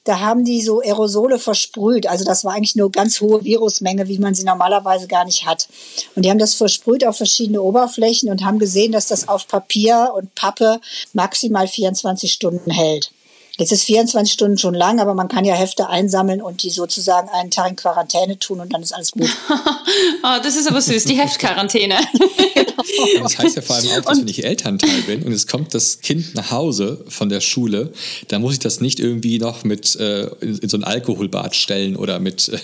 Da 0.05 0.21
haben 0.21 0.45
die 0.45 0.61
so 0.61 0.81
Aerosole 0.81 1.38
versprüht. 1.38 2.07
Also 2.07 2.25
das 2.25 2.45
war 2.45 2.53
eigentlich 2.53 2.77
nur 2.77 2.93
ganz 2.93 3.21
hohe 3.21 3.43
Virusmenge, 3.43 4.07
wie 4.07 4.19
man 4.19 4.35
sie 4.35 4.45
normalerweise 4.45 5.07
gar 5.07 5.25
nicht 5.25 5.47
hat. 5.47 5.69
Und 6.14 6.25
die 6.25 6.31
haben 6.31 6.38
das 6.38 6.55
versprüht 6.55 7.07
auf 7.07 7.17
verschiedene 7.17 7.62
Oberflächen 7.62 8.29
und 8.31 8.45
haben 8.45 8.59
gesehen, 8.59 8.93
dass 8.93 9.09
das 9.09 9.29
auf 9.29 9.49
Papier 9.49 10.12
und 10.14 10.35
Pappe 10.35 10.81
maximal 11.14 11.67
24 11.67 12.33
Stunden 12.33 12.71
hält. 12.71 13.11
Jetzt 13.57 13.71
ist 13.71 13.85
24 13.85 14.33
Stunden 14.33 14.59
schon 14.59 14.75
lang, 14.75 14.99
aber 14.99 15.14
man 15.14 15.29
kann 15.29 15.45
ja 15.45 15.55
Hefte 15.55 15.88
einsammeln 15.88 16.43
und 16.43 16.64
die 16.64 16.71
sozusagen 16.71 17.29
einen 17.29 17.53
Tag 17.53 17.71
in 17.71 17.77
Quarantäne 17.77 18.37
tun 18.37 18.59
und 18.59 18.73
dann 18.73 18.83
ist 18.83 18.93
alles 18.93 19.12
gut. 19.12 19.31
oh, 19.49 20.38
das 20.43 20.57
ist 20.57 20.69
aber 20.69 20.81
süß, 20.81 21.05
die 21.05 21.17
Heftquarantäne. 21.17 21.95
das 23.23 23.38
heißt 23.38 23.55
ja 23.55 23.62
vor 23.62 23.77
allem 23.77 23.90
auch, 23.90 24.01
dass 24.01 24.19
und 24.19 24.23
wenn 24.23 24.29
ich 24.29 24.45
Elternteil 24.45 25.03
bin 25.03 25.23
und 25.23 25.31
es 25.31 25.47
kommt 25.47 25.73
das 25.73 26.01
Kind 26.01 26.35
nach 26.35 26.51
Hause 26.51 27.05
von 27.09 27.29
der 27.29 27.40
Schule, 27.40 27.93
dann 28.27 28.43
muss 28.43 28.55
ich 28.55 28.59
das 28.59 28.81
nicht 28.81 28.99
irgendwie 28.99 29.38
noch 29.38 29.62
mit 29.62 29.95
äh, 30.01 30.25
in, 30.40 30.59
in, 30.59 30.69
so 30.69 30.77
ein 30.77 30.83
Alkoholbad 30.83 31.55
stellen 31.55 31.95
oder 31.95 32.19
mit, 32.19 32.49
äh, 32.49 32.59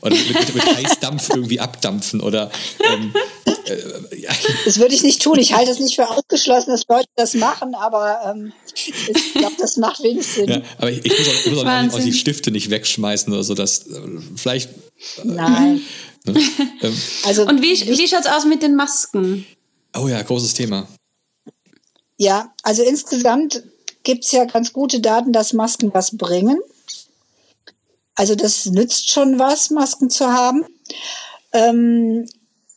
oder 0.00 0.14
mit, 0.14 0.32
mit, 0.32 0.54
mit 0.54 0.76
Heißdampf 0.76 1.30
irgendwie 1.30 1.58
abdampfen 1.58 2.20
oder 2.20 2.52
ähm, 2.88 3.12
äh, 3.68 4.16
ja. 4.20 4.30
Das 4.64 4.78
würde 4.78 4.94
ich 4.94 5.02
nicht 5.02 5.22
tun. 5.22 5.38
Ich 5.38 5.54
halte 5.54 5.70
es 5.70 5.78
nicht 5.78 5.96
für 5.96 6.08
ausgeschlossen, 6.08 6.70
dass 6.70 6.86
Leute 6.88 7.08
das 7.16 7.34
machen, 7.34 7.74
aber 7.74 8.20
ähm, 8.26 8.52
ich 8.74 9.34
glaube, 9.34 9.56
das 9.58 9.76
macht 9.76 10.02
wenig 10.02 10.26
Sinn. 10.26 10.48
Ja, 10.48 10.62
aber 10.78 10.90
ich, 10.90 11.04
ich 11.04 11.18
muss 11.18 11.28
auch, 11.28 11.34
ich 11.44 11.52
muss 11.52 11.64
auch, 11.64 11.98
auch 11.98 12.04
die 12.04 12.12
Stifte 12.12 12.50
nicht 12.50 12.70
wegschmeißen 12.70 13.32
oder 13.32 13.44
so. 13.44 13.54
dass 13.54 13.86
äh, 13.86 14.00
vielleicht. 14.36 14.70
Äh, 14.70 15.24
Nein. 15.24 15.82
Ne? 16.24 16.40
Ähm, 16.82 17.00
also, 17.24 17.46
Und 17.46 17.62
wie, 17.62 17.72
wie 17.72 18.08
schaut 18.08 18.20
es 18.20 18.26
aus 18.26 18.44
mit 18.44 18.62
den 18.62 18.74
Masken? 18.74 19.46
Oh 19.96 20.08
ja, 20.08 20.20
großes 20.20 20.54
Thema. 20.54 20.88
Ja, 22.18 22.52
also 22.62 22.82
insgesamt 22.82 23.62
gibt 24.02 24.24
es 24.24 24.32
ja 24.32 24.44
ganz 24.44 24.72
gute 24.72 25.00
Daten, 25.00 25.32
dass 25.32 25.52
Masken 25.52 25.92
was 25.92 26.16
bringen. 26.16 26.58
Also 28.14 28.34
das 28.34 28.66
nützt 28.66 29.10
schon 29.10 29.38
was, 29.38 29.70
Masken 29.70 30.10
zu 30.10 30.26
haben. 30.32 30.64
Ähm, 31.52 32.26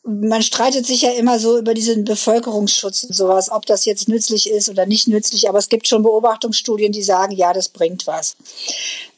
man 0.03 0.41
streitet 0.41 0.85
sich 0.85 1.01
ja 1.01 1.12
immer 1.12 1.39
so 1.39 1.57
über 1.57 1.73
diesen 1.73 2.05
Bevölkerungsschutz 2.05 3.03
und 3.03 3.15
sowas, 3.15 3.51
ob 3.51 3.65
das 3.65 3.85
jetzt 3.85 4.07
nützlich 4.07 4.49
ist 4.49 4.69
oder 4.69 4.85
nicht 4.85 5.07
nützlich, 5.07 5.49
aber 5.49 5.59
es 5.59 5.69
gibt 5.69 5.88
schon 5.88 6.03
Beobachtungsstudien, 6.03 6.91
die 6.91 7.03
sagen, 7.03 7.33
ja, 7.35 7.53
das 7.53 7.69
bringt 7.69 8.07
was. 8.07 8.35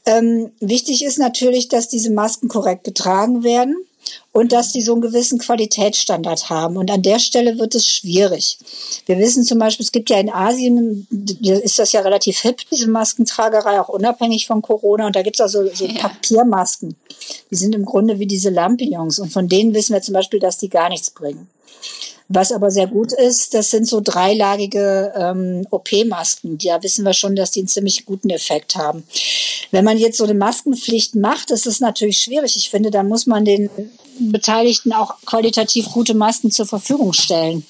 Ähm, 0.06 0.52
wichtig 0.60 1.06
ist 1.06 1.20
natürlich, 1.20 1.67
dass 1.67 1.88
diese 1.88 2.12
Masken 2.12 2.48
korrekt 2.48 2.84
getragen 2.84 3.44
werden 3.44 3.76
und 4.32 4.52
dass 4.52 4.72
die 4.72 4.82
so 4.82 4.94
einen 4.94 5.02
gewissen 5.02 5.40
Qualitätsstandard 5.40 6.50
haben. 6.50 6.78
Und 6.78 6.90
an 6.90 7.02
der 7.02 7.20
Stelle 7.20 7.58
wird 7.60 7.76
es 7.76 7.88
schwierig. 7.88 8.58
Wir 9.06 9.18
wissen 9.18 9.44
zum 9.44 9.60
Beispiel, 9.60 9.84
es 9.84 9.92
gibt 9.92 10.10
ja 10.10 10.20
in 10.20 10.32
Asien, 10.32 11.08
ist 11.42 11.80
das 11.80 11.92
ja 11.92 12.02
relativ 12.02 12.40
hip, 12.40 12.62
diese 12.72 12.90
Maskentragerei, 12.90 13.80
auch 13.82 13.90
unabhängig 13.90 14.48
von 14.48 14.62
Corona. 14.62 15.08
Und 15.08 15.16
da 15.16 15.22
gibt 15.22 15.36
es 15.36 15.42
also 15.42 15.68
so 15.74 15.86
ja. 15.86 16.00
Papiermasken. 16.00 16.96
Die 17.50 17.56
sind 17.56 17.76
im 17.76 17.86
Grunde 17.86 18.20
wie 18.20 18.28
diese 18.28 18.50
Lampions. 18.50 19.20
Und 19.20 19.34
von 19.34 19.48
denen 19.48 19.74
wissen 19.74 19.94
wir 19.94 20.02
zum 20.02 20.14
Beispiel, 20.14 20.40
dass 20.40 20.58
die 20.58 20.70
gar 20.70 20.90
nichts 20.90 21.12
bringen. 21.12 21.50
Was 22.34 22.52
aber 22.52 22.72
sehr 22.72 22.88
gut 22.88 23.12
ist, 23.12 23.54
das 23.54 23.72
sind 23.72 23.88
so 23.88 24.00
dreilagige 24.02 25.12
ähm, 25.15 25.67
OP-Masken. 25.70 26.58
Da 26.58 26.82
wissen 26.82 27.04
wir 27.04 27.13
schon, 27.13 27.36
dass 27.36 27.52
die 27.52 27.60
einen 27.60 27.67
ziemlich 27.67 28.06
guten 28.06 28.30
Effekt 28.30 28.76
haben. 28.76 29.04
Wenn 29.72 29.84
man 29.84 29.98
jetzt 29.98 30.17
so 30.17 30.24
eine 30.24 30.34
Maskenpflicht 30.34 31.15
macht, 31.15 31.52
ist 31.52 31.67
es 31.67 31.82
natürlich 31.82 32.20
schwierig. 32.20 32.56
Ich 32.56 32.70
finde, 32.70 32.89
da 32.89 33.04
muss 33.04 33.26
man 33.26 33.44
den 33.44 33.70
Beteiligten 34.20 34.94
auch 34.94 35.15
qualitativ 35.26 35.89
gute 35.91 36.13
Masken 36.13 36.52
zur 36.52 36.65
Verfügung 36.65 37.12
stellen. 37.12 37.65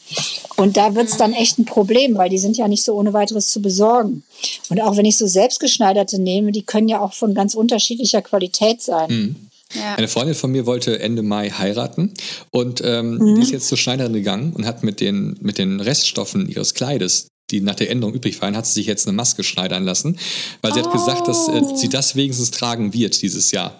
Und 0.58 0.78
da 0.78 0.94
wird 0.94 1.08
es 1.08 1.18
dann 1.18 1.34
echt 1.34 1.58
ein 1.58 1.66
Problem, 1.66 2.16
weil 2.18 2.30
die 2.30 2.40
sind 2.40 2.58
ja 2.58 2.68
nicht 2.68 2.84
so 2.84 2.94
ohne 2.94 3.14
weiteres 3.14 3.50
zu 3.50 3.62
besorgen. 3.62 4.24
Und 4.70 4.82
auch 4.82 4.96
wenn 4.96 5.06
ich 5.06 5.18
so 5.18 5.26
selbstgeschneiderte 5.26 6.20
nehme, 6.20 6.52
die 6.52 6.64
können 6.64 6.88
ja 6.88 7.00
auch 7.00 7.14
von 7.14 7.34
ganz 7.34 7.56
unterschiedlicher 7.56 8.22
Qualität 8.22 8.82
sein. 8.82 9.10
Mhm. 9.10 9.51
Ja. 9.74 9.96
Eine 9.96 10.08
Freundin 10.08 10.36
von 10.36 10.52
mir 10.52 10.66
wollte 10.66 11.00
Ende 11.00 11.22
Mai 11.22 11.50
heiraten 11.50 12.14
und 12.52 12.82
ähm, 12.84 13.18
mhm. 13.18 13.36
die 13.36 13.42
ist 13.42 13.52
jetzt 13.52 13.68
zur 13.68 13.78
Schneiderin 13.78 14.14
gegangen 14.14 14.54
und 14.54 14.66
hat 14.66 14.84
mit 14.84 15.00
den, 15.00 15.38
mit 15.42 15.58
den 15.58 15.80
Reststoffen 15.80 16.48
ihres 16.48 16.74
Kleides 16.74 17.31
die 17.52 17.62
nach 17.62 17.76
der 17.76 17.90
Änderung 17.90 18.14
übrig 18.14 18.42
waren, 18.42 18.56
hat 18.56 18.66
sie 18.66 18.74
sich 18.74 18.86
jetzt 18.86 19.08
eine 19.08 19.16
Maske 19.16 19.44
schneidern 19.44 19.84
lassen, 19.84 20.18
weil 20.62 20.74
sie 20.74 20.82
oh. 20.82 20.86
hat 20.86 20.92
gesagt, 20.92 21.28
dass 21.28 21.48
äh, 21.48 21.62
sie 21.76 21.90
das 21.90 22.16
wenigstens 22.16 22.52
tragen 22.52 22.94
wird 22.94 23.22
dieses 23.22 23.52
Jahr, 23.52 23.80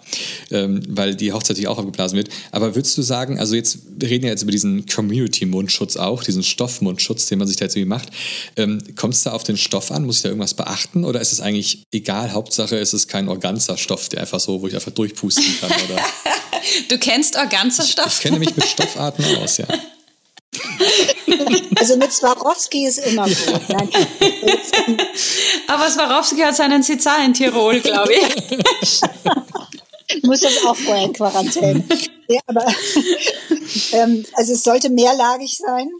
ähm, 0.50 0.82
weil 0.88 1.14
die 1.14 1.32
Hochzeit 1.32 1.56
sich 1.56 1.66
auch 1.68 1.78
abgeblasen 1.78 2.16
wird. 2.16 2.28
Aber 2.50 2.74
würdest 2.74 2.96
du 2.98 3.02
sagen, 3.02 3.38
also 3.38 3.54
jetzt, 3.54 3.78
wir 3.96 4.10
reden 4.10 4.24
ja 4.26 4.30
jetzt 4.30 4.42
über 4.42 4.52
diesen 4.52 4.86
Community-Mundschutz 4.86 5.96
auch, 5.96 6.22
diesen 6.22 6.42
Stoffmundschutz, 6.42 7.26
den 7.26 7.38
man 7.38 7.48
sich 7.48 7.56
da 7.56 7.64
jetzt 7.64 7.76
irgendwie 7.76 7.88
macht. 7.88 8.10
Ähm, 8.56 8.80
Kommt 8.96 9.14
es 9.14 9.22
da 9.22 9.32
auf 9.32 9.42
den 9.42 9.56
Stoff 9.56 9.90
an? 9.90 10.04
Muss 10.04 10.16
ich 10.16 10.22
da 10.22 10.28
irgendwas 10.28 10.54
beachten? 10.54 11.04
Oder 11.04 11.20
ist 11.20 11.32
es 11.32 11.40
eigentlich 11.40 11.84
egal? 11.92 12.32
Hauptsache, 12.32 12.76
es 12.78 12.92
ist 12.92 13.08
kein 13.08 13.28
Organza-Stoff, 13.28 14.08
der 14.10 14.20
einfach 14.20 14.40
so, 14.40 14.60
wo 14.60 14.68
ich 14.68 14.74
einfach 14.74 14.92
durchpusten 14.92 15.44
kann, 15.60 15.70
oder? 15.70 16.02
du 16.88 16.98
kennst 16.98 17.36
Organza-Stoff? 17.36 18.06
Ich, 18.08 18.14
ich 18.14 18.20
kenne 18.20 18.38
mich 18.38 18.54
mit 18.54 18.66
Stoffarten 18.66 19.24
aus, 19.36 19.56
ja. 19.58 19.66
Also 21.76 21.96
mit 21.96 22.12
Swarovski 22.12 22.86
ist 22.86 22.98
immer 22.98 23.24
gut. 23.24 23.62
Nein. 23.68 23.88
Aber 25.66 25.90
Swarovski 25.90 26.40
hat 26.42 26.54
seinen 26.54 26.82
Sitza 26.82 27.16
in 27.24 27.32
Tirol, 27.32 27.80
glaube 27.80 28.12
ich. 28.12 29.00
Muss 30.22 30.40
das 30.40 30.64
auch 30.64 30.76
vorher 30.76 31.04
in 31.04 31.12
Quarantäne. 31.12 31.84
Ja, 32.28 32.40
aber 32.46 32.66
ähm, 33.92 34.24
also 34.34 34.52
es 34.52 34.62
sollte 34.62 34.90
mehrlagig 34.90 35.56
sein 35.56 35.90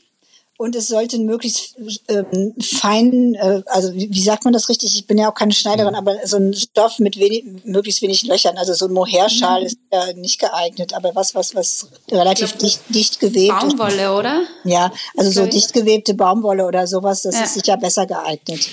und 0.58 0.76
es 0.76 0.88
sollte 0.88 1.18
möglichst 1.18 1.76
ähm, 2.08 2.54
fein, 2.60 3.34
äh, 3.34 3.62
also 3.66 3.92
wie, 3.94 4.08
wie, 4.12 4.22
sagt 4.22 4.44
man 4.44 4.52
das 4.52 4.68
richtig? 4.68 4.94
Ich 4.94 5.06
bin 5.06 5.18
ja 5.18 5.30
auch 5.30 5.34
keine 5.34 5.52
Schneiderin, 5.52 5.92
mhm. 5.92 5.98
aber 5.98 6.26
so 6.26 6.36
ein 6.36 6.54
Stoff 6.54 6.98
mit 6.98 7.18
wenig, 7.18 7.44
möglichst 7.64 8.02
wenig 8.02 8.24
Löchern, 8.24 8.56
also 8.58 8.74
so 8.74 8.86
ein 8.86 8.92
Mohairschal 8.92 9.60
mhm. 9.60 9.66
ist 9.66 9.78
ja 9.90 10.12
nicht 10.12 10.38
geeignet, 10.38 10.94
aber 10.94 11.14
was, 11.14 11.34
was, 11.34 11.54
was 11.54 11.88
relativ 12.10 12.52
dicht, 12.52 12.80
dicht 12.90 13.18
gewebt 13.18 13.58
Baumwolle, 13.58 14.04
ist. 14.04 14.10
oder? 14.10 14.42
Ja, 14.64 14.92
also 15.16 15.30
so 15.30 15.46
dicht 15.46 15.72
gewebte 15.72 16.14
Baumwolle 16.14 16.66
oder 16.66 16.86
sowas, 16.86 17.22
das 17.22 17.34
ja. 17.34 17.44
ist 17.44 17.54
sicher 17.54 17.76
besser 17.76 18.06
geeignet. 18.06 18.68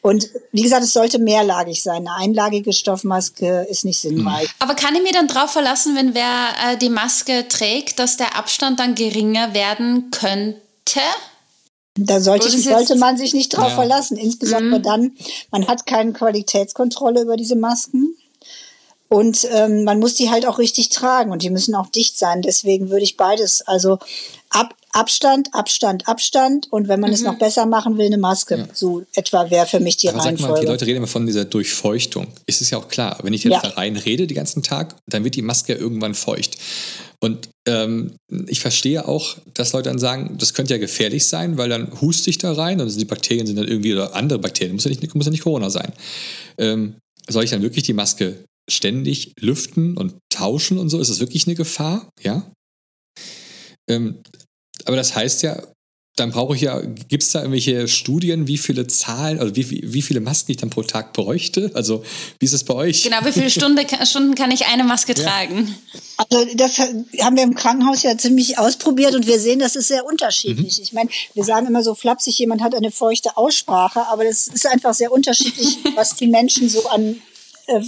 Und 0.00 0.30
wie 0.52 0.62
gesagt, 0.62 0.82
es 0.82 0.92
sollte 0.92 1.18
mehrlagig 1.18 1.82
sein. 1.82 2.08
Eine 2.08 2.14
einlagige 2.14 2.72
Stoffmaske 2.72 3.66
ist 3.68 3.84
nicht 3.84 4.00
sinnreich. 4.00 4.48
Mhm. 4.48 4.54
Aber 4.60 4.74
kann 4.74 4.94
ich 4.94 5.02
mir 5.02 5.12
dann 5.12 5.28
darauf 5.28 5.50
verlassen, 5.50 5.94
wenn 5.96 6.14
wer 6.14 6.72
äh, 6.72 6.78
die 6.78 6.88
Maske 6.88 7.48
trägt, 7.48 7.98
dass 7.98 8.16
der 8.16 8.36
Abstand 8.36 8.80
dann 8.80 8.94
geringer 8.94 9.52
werden 9.52 10.10
könnte? 10.10 10.63
Da 11.96 12.20
sollte, 12.20 12.48
ich, 12.48 12.64
sollte 12.64 12.96
man 12.96 13.16
sich 13.16 13.34
nicht 13.34 13.50
drauf 13.50 13.68
ja. 13.68 13.74
verlassen. 13.74 14.16
Insbesondere 14.16 14.80
mhm. 14.80 14.82
dann, 14.82 15.12
man 15.50 15.68
hat 15.68 15.86
keine 15.86 16.12
Qualitätskontrolle 16.12 17.22
über 17.22 17.36
diese 17.36 17.56
Masken. 17.56 18.16
Und 19.08 19.46
ähm, 19.52 19.84
man 19.84 20.00
muss 20.00 20.14
die 20.14 20.30
halt 20.30 20.44
auch 20.44 20.58
richtig 20.58 20.88
tragen 20.88 21.30
und 21.30 21.42
die 21.42 21.50
müssen 21.50 21.74
auch 21.76 21.88
dicht 21.88 22.18
sein. 22.18 22.42
Deswegen 22.42 22.90
würde 22.90 23.04
ich 23.04 23.16
beides, 23.16 23.62
also 23.62 23.98
ab, 24.50 24.74
Abstand, 24.90 25.50
Abstand, 25.52 26.08
Abstand 26.08 26.72
und 26.72 26.88
wenn 26.88 26.98
man 27.00 27.10
mhm. 27.10 27.14
es 27.14 27.22
noch 27.22 27.38
besser 27.38 27.66
machen 27.66 27.98
will, 27.98 28.06
eine 28.06 28.18
Maske. 28.18 28.56
Ja. 28.56 28.68
So 28.72 29.04
etwa 29.12 29.50
wäre 29.50 29.66
für 29.66 29.78
mich 29.78 29.98
die 29.98 30.08
Aber 30.08 30.18
Reihenfolge. 30.18 30.42
Sag 30.42 30.50
mal, 30.50 30.60
die 30.60 30.66
Leute 30.66 30.86
reden 30.86 30.96
immer 30.96 31.06
von 31.06 31.26
dieser 31.26 31.44
Durchfeuchtung. 31.44 32.28
Ist 32.46 32.60
es 32.60 32.70
ja 32.70 32.78
auch 32.78 32.88
klar, 32.88 33.18
wenn 33.22 33.32
ich 33.32 33.44
jetzt 33.44 33.52
ja. 33.52 33.60
da 33.60 33.68
rein 33.70 33.96
rede 33.96 34.26
den 34.26 34.34
ganzen 34.34 34.62
Tag, 34.62 34.96
dann 35.06 35.22
wird 35.22 35.36
die 35.36 35.42
Maske 35.42 35.74
irgendwann 35.74 36.14
feucht. 36.14 36.56
Und 37.20 37.50
ähm, 37.66 38.12
ich 38.46 38.60
verstehe 38.60 39.08
auch, 39.08 39.36
dass 39.54 39.72
Leute 39.72 39.88
dann 39.88 39.98
sagen, 39.98 40.36
das 40.38 40.54
könnte 40.54 40.74
ja 40.74 40.78
gefährlich 40.78 41.26
sein, 41.26 41.56
weil 41.56 41.68
dann 41.68 42.00
huste 42.00 42.30
ich 42.30 42.38
da 42.38 42.52
rein 42.52 42.80
und 42.80 42.98
die 42.98 43.04
Bakterien 43.04 43.46
sind 43.46 43.56
dann 43.56 43.68
irgendwie 43.68 43.92
oder 43.92 44.14
andere 44.14 44.38
Bakterien, 44.38 44.74
muss 44.74 44.84
ja 44.84 44.90
nicht, 44.90 45.14
muss 45.14 45.26
ja 45.26 45.30
nicht 45.30 45.42
Corona 45.42 45.70
sein. 45.70 45.92
Ähm, 46.58 46.96
soll 47.28 47.44
ich 47.44 47.50
dann 47.50 47.62
wirklich 47.62 47.84
die 47.84 47.94
Maske 47.94 48.44
ständig 48.70 49.32
lüften 49.40 49.96
und 49.96 50.14
tauschen 50.30 50.78
und 50.78 50.90
so? 50.90 51.00
Ist 51.00 51.10
das 51.10 51.20
wirklich 51.20 51.46
eine 51.46 51.54
Gefahr? 51.54 52.10
Ja. 52.22 52.50
Ähm, 53.88 54.18
aber 54.84 54.96
das 54.96 55.14
heißt 55.14 55.42
ja, 55.42 55.62
dann 56.16 56.30
brauche 56.30 56.54
ich 56.54 56.62
ja, 56.62 56.80
gibt 56.80 57.24
es 57.24 57.32
da 57.32 57.40
irgendwelche 57.40 57.88
Studien, 57.88 58.46
wie 58.46 58.56
viele 58.56 58.86
Zahlen, 58.86 59.40
also 59.40 59.56
wie, 59.56 59.80
wie 59.82 60.02
viele 60.02 60.20
Masken 60.20 60.52
ich 60.52 60.58
dann 60.58 60.70
pro 60.70 60.82
Tag 60.82 61.12
bräuchte? 61.12 61.72
Also 61.74 62.04
wie 62.38 62.44
ist 62.46 62.52
es 62.52 62.62
bei 62.62 62.74
euch? 62.74 63.02
Genau, 63.02 63.16
wie 63.24 63.32
viele 63.32 63.50
Stunde, 63.50 63.84
Stunden 64.04 64.36
kann 64.36 64.52
ich 64.52 64.66
eine 64.66 64.84
Maske 64.84 65.14
ja. 65.14 65.24
tragen? 65.24 65.74
Also 66.16 66.46
das 66.54 66.78
haben 66.78 67.36
wir 67.36 67.42
im 67.42 67.56
Krankenhaus 67.56 68.04
ja 68.04 68.16
ziemlich 68.16 68.58
ausprobiert 68.58 69.16
und 69.16 69.26
wir 69.26 69.40
sehen, 69.40 69.58
das 69.58 69.74
ist 69.74 69.88
sehr 69.88 70.06
unterschiedlich. 70.06 70.78
Mhm. 70.78 70.84
Ich 70.84 70.92
meine, 70.92 71.10
wir 71.34 71.42
sagen 71.42 71.66
immer 71.66 71.82
so 71.82 71.96
flapsig, 71.96 72.38
jemand 72.38 72.62
hat 72.62 72.76
eine 72.76 72.92
feuchte 72.92 73.36
Aussprache, 73.36 74.06
aber 74.06 74.22
das 74.24 74.46
ist 74.46 74.66
einfach 74.66 74.94
sehr 74.94 75.10
unterschiedlich, 75.10 75.78
was 75.96 76.14
die 76.14 76.28
Menschen 76.28 76.68
so 76.68 76.88
an 76.88 77.16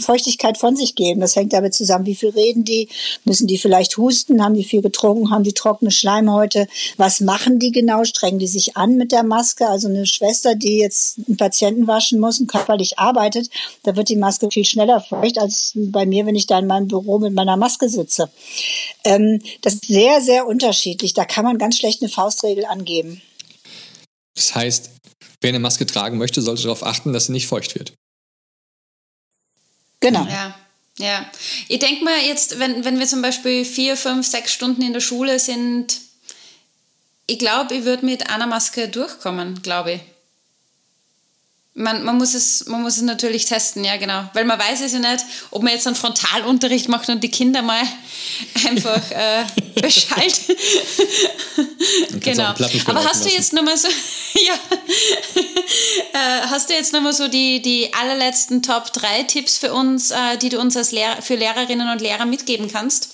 Feuchtigkeit 0.01 0.59
von 0.59 0.77
sich 0.77 0.95
geben. 0.95 1.21
Das 1.21 1.37
hängt 1.37 1.53
damit 1.53 1.75
zusammen, 1.75 2.07
wie 2.07 2.15
viel 2.15 2.31
reden 2.31 2.65
die, 2.65 2.89
müssen 3.25 3.47
die 3.47 3.59
vielleicht 3.59 3.97
husten, 3.97 4.43
haben 4.43 4.55
die 4.55 4.65
viel 4.65 4.83
getrunken, 4.83 5.31
haben 5.31 5.45
die 5.45 5.53
trockene 5.53 5.91
Schleimhäute, 5.91 6.67
was 6.97 7.21
machen 7.21 7.59
die 7.59 7.73
genau, 7.73 8.05
strengen 8.05 8.39
die 8.39 8.47
sich 8.47 8.77
an 8.77 8.97
mit 8.97 9.13
der 9.13 9.23
Maske. 9.23 9.67
Also 9.69 9.89
eine 9.89 10.07
Schwester, 10.07 10.55
die 10.55 10.79
jetzt 10.79 11.19
einen 11.27 11.37
Patienten 11.37 11.87
waschen 11.87 12.19
muss 12.21 12.41
und 12.41 12.47
körperlich 12.47 12.99
arbeitet, 12.99 13.51
da 13.83 13.97
wird 13.97 14.09
die 14.09 14.17
Maske 14.17 14.51
viel 14.51 14.65
schneller 14.65 15.01
feucht 15.01 15.39
als 15.39 15.73
bei 15.75 16.07
mir, 16.07 16.27
wenn 16.27 16.37
ich 16.37 16.47
da 16.47 16.59
in 16.59 16.67
meinem 16.67 16.89
Büro 16.89 17.19
mit 17.19 17.35
meiner 17.35 17.57
Maske 17.57 17.89
sitze. 17.89 18.31
Ähm, 19.05 19.41
das 19.63 19.75
ist 19.75 19.87
sehr, 19.87 20.21
sehr 20.21 20.47
unterschiedlich. 20.47 21.15
Da 21.15 21.25
kann 21.25 21.45
man 21.45 21.59
ganz 21.59 21.79
schlecht 21.79 22.03
eine 22.03 22.11
Faustregel 22.11 22.65
angeben. 22.65 23.21
Das 24.35 24.55
heißt, 24.55 24.91
wer 25.41 25.49
eine 25.49 25.59
Maske 25.59 25.87
tragen 25.87 26.19
möchte, 26.19 26.43
sollte 26.43 26.63
darauf 26.63 26.83
achten, 26.83 27.13
dass 27.13 27.27
sie 27.27 27.33
nicht 27.33 27.47
feucht 27.47 27.75
wird. 27.75 27.93
Genau. 30.01 30.27
Ja. 30.27 30.55
Ja, 30.99 31.31
ich 31.69 31.79
denke 31.79 32.05
mal 32.05 32.19
jetzt, 32.27 32.59
wenn, 32.59 32.85
wenn 32.87 32.99
wir 32.99 33.07
zum 33.07 33.21
Beispiel 33.21 33.67
vier, 33.67 33.99
fünf, 33.99 34.27
sechs 34.27 34.55
Stunden 34.55 34.81
in 34.81 34.95
der 34.95 35.01
Schule 35.01 35.39
sind, 35.39 36.01
ich 37.27 37.39
glaube, 37.39 37.75
ich 37.75 37.85
würde 37.85 38.07
mit 38.07 38.31
einer 38.31 38.47
Maske 38.47 38.89
durchkommen, 38.89 39.61
glaube 39.61 39.93
ich. 39.93 40.01
Man, 41.79 42.05
man, 42.05 42.17
muss 42.17 42.33
es, 42.33 42.65
man 42.69 42.81
muss 42.81 42.97
es 42.97 43.03
natürlich 43.03 43.45
testen, 43.45 43.85
ja 43.85 43.99
genau. 43.99 44.25
Weil 44.33 44.47
man 44.47 44.59
weiß 44.59 44.81
es 44.81 44.95
ja 44.95 44.99
nicht, 44.99 45.27
ob 45.51 45.63
man 45.63 45.75
jetzt 45.75 45.87
einen 45.87 45.95
Frontalunterricht 45.95 46.89
macht 46.89 47.11
und 47.11 47.23
die 47.23 47.31
Kinder 47.31 47.61
mal 47.61 47.83
einfach 48.67 49.11
äh, 49.11 49.45
beschallt. 49.83 50.41
genau. 52.21 52.55
Aber 52.87 53.05
hast 53.05 53.27
du 53.27 53.29
jetzt 53.29 53.53
nochmal 53.53 53.77
so, 53.77 53.89
ja, 54.35 54.55
äh, 56.15 56.47
hast 56.49 56.71
du 56.71 56.73
jetzt 56.73 56.95
nochmal 56.95 57.13
so 57.13 57.29
die, 57.29 57.61
die 57.61 57.93
allerletzten 57.93 58.63
Top 58.63 58.91
3 58.95 59.25
Tipps 59.25 59.59
für 59.59 59.75
uns, 59.75 60.11
äh, 60.13 60.39
die 60.41 60.49
du 60.49 60.59
uns 60.59 60.79
als 60.79 60.93
Lehrer, 60.93 61.21
für 61.21 61.35
Lehrerinnen 61.35 61.91
und 61.91 62.01
Lehrer 62.01 62.25
mitgeben 62.25 62.73
kannst? 62.73 63.11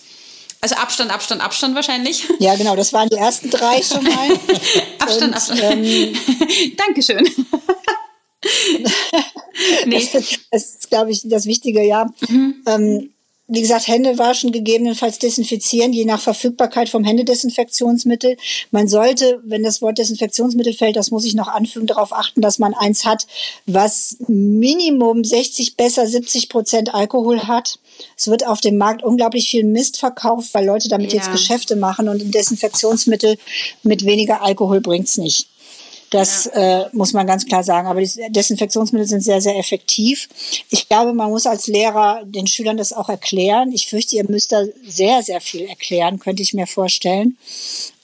Also 0.60 0.76
Abstand, 0.76 1.10
Abstand, 1.10 1.42
Abstand 1.42 1.74
wahrscheinlich. 1.74 2.22
Ja, 2.38 2.54
genau, 2.54 2.76
das 2.76 2.92
waren 2.92 3.08
die 3.08 3.16
ersten 3.16 3.50
drei 3.50 3.82
schon 3.82 4.04
mal. 4.04 4.30
Abstand, 5.00 5.22
und, 5.22 5.34
Abstand. 5.34 5.60
Ähm, 5.60 6.16
Dankeschön. 6.76 7.28
nee. 9.86 10.08
Das 10.50 10.64
ist, 10.64 10.90
glaube 10.90 11.10
ich, 11.10 11.22
das 11.24 11.46
Wichtige, 11.46 11.82
ja. 11.82 12.12
Mhm. 12.28 12.54
Ähm, 12.66 13.10
wie 13.48 13.60
gesagt, 13.60 13.86
Hände 13.86 14.18
waschen, 14.18 14.50
gegebenenfalls 14.50 15.18
desinfizieren, 15.18 15.92
je 15.92 16.06
nach 16.06 16.20
Verfügbarkeit 16.20 16.88
vom 16.88 17.04
Händedesinfektionsmittel. 17.04 18.38
Man 18.70 18.88
sollte, 18.88 19.42
wenn 19.44 19.62
das 19.62 19.82
Wort 19.82 19.98
Desinfektionsmittel 19.98 20.72
fällt, 20.72 20.96
das 20.96 21.10
muss 21.10 21.26
ich 21.26 21.34
noch 21.34 21.48
anfügen, 21.48 21.86
darauf 21.86 22.14
achten, 22.14 22.40
dass 22.40 22.58
man 22.58 22.72
eins 22.72 23.04
hat, 23.04 23.26
was 23.66 24.16
Minimum 24.26 25.22
60, 25.22 25.76
besser 25.76 26.06
70 26.06 26.48
Prozent 26.48 26.94
Alkohol 26.94 27.42
hat. 27.42 27.78
Es 28.16 28.28
wird 28.28 28.46
auf 28.46 28.62
dem 28.62 28.78
Markt 28.78 29.02
unglaublich 29.02 29.50
viel 29.50 29.64
Mist 29.64 29.98
verkauft, 29.98 30.54
weil 30.54 30.64
Leute 30.64 30.88
damit 30.88 31.12
ja. 31.12 31.18
jetzt 31.18 31.30
Geschäfte 31.30 31.76
machen 31.76 32.08
und 32.08 32.22
ein 32.22 32.30
Desinfektionsmittel 32.30 33.36
mit 33.82 34.06
weniger 34.06 34.42
Alkohol 34.42 34.80
bringt's 34.80 35.18
nicht. 35.18 35.48
Das 36.12 36.44
ja. 36.44 36.82
äh, 36.82 36.88
muss 36.92 37.14
man 37.14 37.26
ganz 37.26 37.46
klar 37.46 37.64
sagen. 37.64 37.88
Aber 37.88 38.00
die 38.00 38.10
Desinfektionsmittel 38.28 39.08
sind 39.08 39.24
sehr, 39.24 39.40
sehr 39.40 39.58
effektiv. 39.58 40.28
Ich 40.68 40.86
glaube, 40.86 41.14
man 41.14 41.30
muss 41.30 41.46
als 41.46 41.66
Lehrer 41.66 42.22
den 42.26 42.46
Schülern 42.46 42.76
das 42.76 42.92
auch 42.92 43.08
erklären. 43.08 43.72
Ich 43.72 43.86
fürchte, 43.86 44.16
ihr 44.16 44.28
müsst 44.28 44.52
da 44.52 44.62
sehr, 44.86 45.22
sehr 45.22 45.40
viel 45.40 45.62
erklären, 45.62 46.18
könnte 46.18 46.42
ich 46.42 46.52
mir 46.52 46.66
vorstellen. 46.66 47.38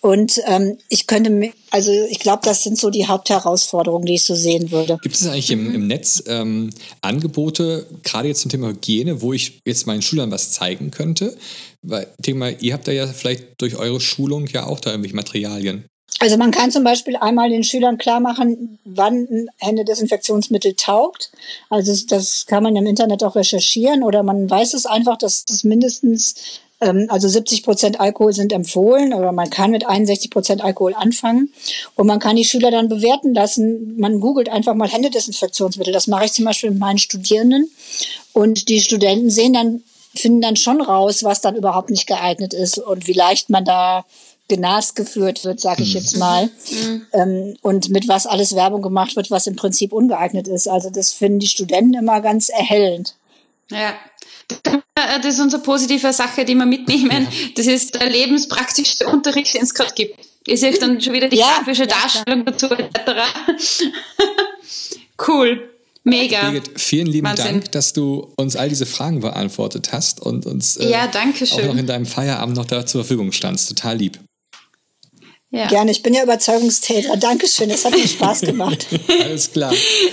Und 0.01 0.41
ähm, 0.47 0.79
ich 0.89 1.07
könnte 1.07 1.29
mir, 1.29 1.53
also 1.71 1.93
ich 1.93 2.19
glaube, 2.19 2.41
das 2.45 2.63
sind 2.63 2.79
so 2.79 2.89
die 2.89 3.07
Hauptherausforderungen, 3.07 4.07
die 4.07 4.15
ich 4.15 4.25
so 4.25 4.35
sehen 4.35 4.71
würde. 4.71 4.99
Gibt 5.03 5.17
es 5.17 5.27
eigentlich 5.27 5.51
im, 5.51 5.75
im 5.75 5.87
Netz 5.87 6.23
ähm, 6.29 6.71
Angebote, 7.03 7.87
gerade 8.05 8.29
jetzt 8.29 8.41
zum 8.41 8.51
Thema 8.51 8.69
Hygiene, 8.69 9.21
wo 9.21 9.35
ich 9.35 9.61
jetzt 9.67 9.87
meinen 9.87 10.01
Schülern 10.01 10.31
was 10.31 10.53
zeigen 10.53 10.91
könnte? 10.91 11.37
Weil, 11.83 12.07
ich 12.17 12.25
denke 12.25 12.39
mal, 12.39 12.57
ihr 12.61 12.73
habt 12.73 12.89
da 12.89 12.93
ja 12.93 13.07
vielleicht 13.07 13.61
durch 13.61 13.77
eure 13.77 14.01
Schulung 14.01 14.47
ja 14.47 14.67
auch 14.67 14.81
da 14.81 14.91
irgendwelche 14.91 15.17
Materialien. 15.17 15.85
Also 16.21 16.37
man 16.37 16.51
kann 16.51 16.73
zum 16.73 16.83
Beispiel 16.83 17.17
einmal 17.17 17.49
den 17.49 17.63
Schülern 17.63 17.97
klar 17.97 18.19
machen, 18.19 18.79
wann 18.85 19.29
ein 19.31 19.49
Händedesinfektionsmittel 19.59 20.75
taugt. 20.75 21.31
Also 21.71 21.95
das 22.09 22.47
kann 22.47 22.65
man 22.65 22.75
im 22.75 22.87
Internet 22.87 23.23
auch 23.23 23.37
recherchieren 23.37 24.03
oder 24.03 24.23
man 24.25 24.51
weiß 24.51 24.75
es 24.75 24.85
einfach, 24.85 25.17
dass 25.17 25.45
es 25.49 25.63
mindestens, 25.63 26.35
ähm, 26.81 27.07
also 27.09 27.29
70 27.29 27.63
Prozent 27.63 28.01
Alkohol 28.01 28.33
sind 28.33 28.53
empfohlen 28.53 29.15
oder 29.15 29.31
man 29.31 29.49
kann 29.49 29.71
mit 29.71 29.87
61 29.87 30.31
Prozent 30.31 30.65
Alkohol 30.65 30.95
anfangen 30.95 31.53
und 31.95 32.09
man 32.09 32.19
kann 32.19 32.35
die 32.35 32.45
Schüler 32.45 32.73
dann 32.73 32.89
bewerten 32.89 33.33
lassen. 33.33 33.97
Man 33.97 34.19
googelt 34.19 34.49
einfach 34.49 34.75
mal 34.75 34.89
Händedesinfektionsmittel. 34.89 35.93
Das 35.93 36.09
mache 36.09 36.25
ich 36.25 36.33
zum 36.33 36.47
Beispiel 36.47 36.71
mit 36.71 36.81
meinen 36.81 36.99
Studierenden 36.99 37.71
und 38.33 38.69
die 38.69 38.81
Studenten 38.81 39.31
sehen 39.31 39.53
dann, 39.53 39.85
finden 40.17 40.41
dann 40.41 40.57
schon 40.57 40.81
raus, 40.81 41.23
was 41.23 41.41
dann 41.41 41.55
überhaupt 41.55 41.91
nicht 41.91 42.09
geeignet 42.09 42.55
ist 42.55 42.79
und 42.79 43.07
wie 43.07 43.13
leicht 43.13 43.51
man 43.51 43.65
da 43.65 44.05
genast 44.49 44.97
geführt 44.97 45.45
wird, 45.45 45.61
sage 45.61 45.83
ich 45.83 45.95
jetzt 45.95 46.17
mal. 46.17 46.51
Mhm. 46.71 47.07
Ähm, 47.13 47.57
und 47.63 47.91
mit 47.91 48.09
was 48.09 48.27
alles 48.27 48.55
Werbung 48.55 48.83
gemacht 48.83 49.15
wird, 49.17 49.31
was 49.31 49.47
im 49.47 49.57
Prinzip 49.57 49.93
ungeeignet 49.93 50.49
ist. 50.49 50.69
Also 50.69 50.91
das 50.91 51.13
finden 51.13 51.39
die 51.39 51.47
Studenten 51.47 51.95
immer 51.95 52.21
ganz 52.21 52.49
erhellend. 52.49 53.15
Ja, 53.71 53.95
das 54.95 55.35
ist 55.35 55.41
unsere 55.41 55.63
positive 55.63 56.13
Sache, 56.13 56.45
die 56.45 56.55
wir 56.55 56.67
mitnehmen. 56.67 57.29
Ja. 57.31 57.49
Das 57.57 57.67
ist 57.67 57.95
der 57.95 58.09
lebenspraktischste 58.09 59.07
Unterricht, 59.07 59.55
den 59.55 59.63
es 59.63 59.75
gerade 59.75 59.93
gibt. 59.95 60.19
Ist 60.47 60.63
ja 60.63 60.71
dann 60.71 61.01
schon 61.01 61.13
wieder 61.13 61.29
die 61.29 61.37
ja, 61.37 61.59
grafische 61.59 61.83
ja, 61.83 61.89
Darstellung 61.89 62.45
dazu, 62.47 62.67
etc. 62.71 63.13
cool. 65.29 65.71
Mega. 66.05 66.51
Birgit, 66.51 66.81
vielen 66.81 67.07
lieben 67.07 67.27
Wahnsinn. 67.27 67.47
Dank, 67.47 67.73
dass 67.73 67.93
du 67.93 68.33
uns 68.37 68.57
all 68.57 68.71
diese 68.71 68.87
Fragen 68.87 69.21
beantwortet 69.21 69.93
hast 69.93 70.21
und 70.21 70.47
uns 70.47 70.79
äh, 70.79 70.89
ja, 70.89 71.07
auch 71.07 71.63
noch 71.65 71.77
in 71.77 71.87
deinem 71.87 72.07
Feierabend 72.07 72.57
noch 72.57 72.65
da 72.65 72.87
zur 72.87 73.05
Verfügung 73.05 73.33
standst. 73.33 73.69
Total 73.69 73.97
lieb. 73.97 74.19
Ja. 75.51 75.67
Gerne, 75.67 75.91
ich 75.91 76.03
bin 76.03 76.13
ja 76.13 76.23
Überzeugungstäter. 76.23 77.17
Dankeschön, 77.17 77.71
es 77.71 77.85
hat 77.85 77.95
mir 77.95 78.07
Spaß 78.07 78.43
gemacht. 78.43 78.87
Alles 79.25 79.51
klar. 79.51 79.73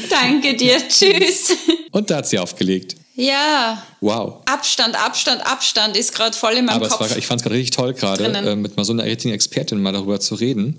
Danke 0.10 0.56
dir, 0.56 0.78
tschüss. 0.88 1.50
Und 1.91 2.10
da 2.10 2.17
hat 2.17 2.28
sie 2.28 2.39
aufgelegt. 2.39 2.95
Ja. 3.15 3.86
Wow. 4.00 4.41
Abstand, 4.45 4.95
Abstand, 4.95 5.45
Abstand 5.45 5.98
ist 5.98 6.13
gerade 6.13 6.36
voll 6.36 6.54
in 6.54 6.65
meinem 6.65 6.78
Aber 6.78 6.88
Kopf. 6.88 7.02
Aber 7.02 7.17
ich 7.17 7.28
fand 7.28 7.41
es 7.41 7.43
gerade 7.43 7.56
richtig 7.56 7.76
toll, 7.76 7.93
gerade 7.93 8.26
äh, 8.26 8.56
mit 8.56 8.78
mal 8.78 8.86
so 8.86 8.93
einer 8.93 9.04
richtigen 9.04 9.34
Expertin 9.34 9.82
mal 9.82 9.91
darüber 9.91 10.19
zu 10.19 10.36
reden. 10.36 10.78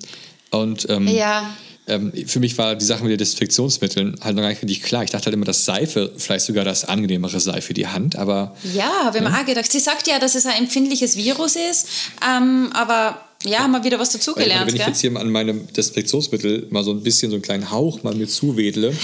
Und 0.50 0.88
ähm, 0.88 1.06
ja 1.08 1.54
ähm, 1.88 2.12
für 2.26 2.40
mich 2.40 2.58
war 2.58 2.74
die 2.74 2.84
Sache 2.84 3.02
mit 3.02 3.12
den 3.12 3.18
Desinfektionsmitteln 3.18 4.16
halt 4.22 4.36
noch 4.36 4.42
gar 4.42 4.52
nicht 4.64 4.82
klar. 4.82 5.04
Ich 5.04 5.10
dachte 5.10 5.26
halt 5.26 5.34
immer, 5.34 5.44
dass 5.44 5.64
Seife 5.64 6.12
vielleicht 6.16 6.46
sogar 6.46 6.64
das 6.64 6.84
angenehmere 6.84 7.38
sei 7.40 7.60
für 7.60 7.74
die 7.74 7.86
Hand, 7.86 8.16
aber. 8.16 8.56
Ja, 8.74 8.90
habe 9.04 9.18
ich 9.18 9.24
mir 9.24 9.32
auch 9.32 9.44
gedacht. 9.44 9.70
Sie 9.70 9.78
sagt 9.78 10.06
ja, 10.08 10.18
dass 10.18 10.34
es 10.34 10.46
ein 10.46 10.58
empfindliches 10.58 11.16
Virus 11.16 11.56
ist, 11.56 11.88
ähm, 12.26 12.70
aber 12.72 13.20
ja, 13.44 13.68
wir 13.68 13.84
wieder 13.84 13.98
was 13.98 14.10
dazugelernt. 14.10 14.66
Wenn 14.66 14.80
ich 14.80 14.86
jetzt 14.86 15.00
hier 15.00 15.14
an 15.16 15.30
meinem 15.30 15.72
Desinfektionsmittel 15.72 16.66
mal 16.70 16.82
so 16.82 16.90
ein 16.90 17.02
bisschen 17.02 17.30
so 17.30 17.36
einen 17.36 17.42
kleinen 17.42 17.70
Hauch 17.70 18.02
mal 18.02 18.14
mir 18.14 18.26
zuwedle. 18.26 18.96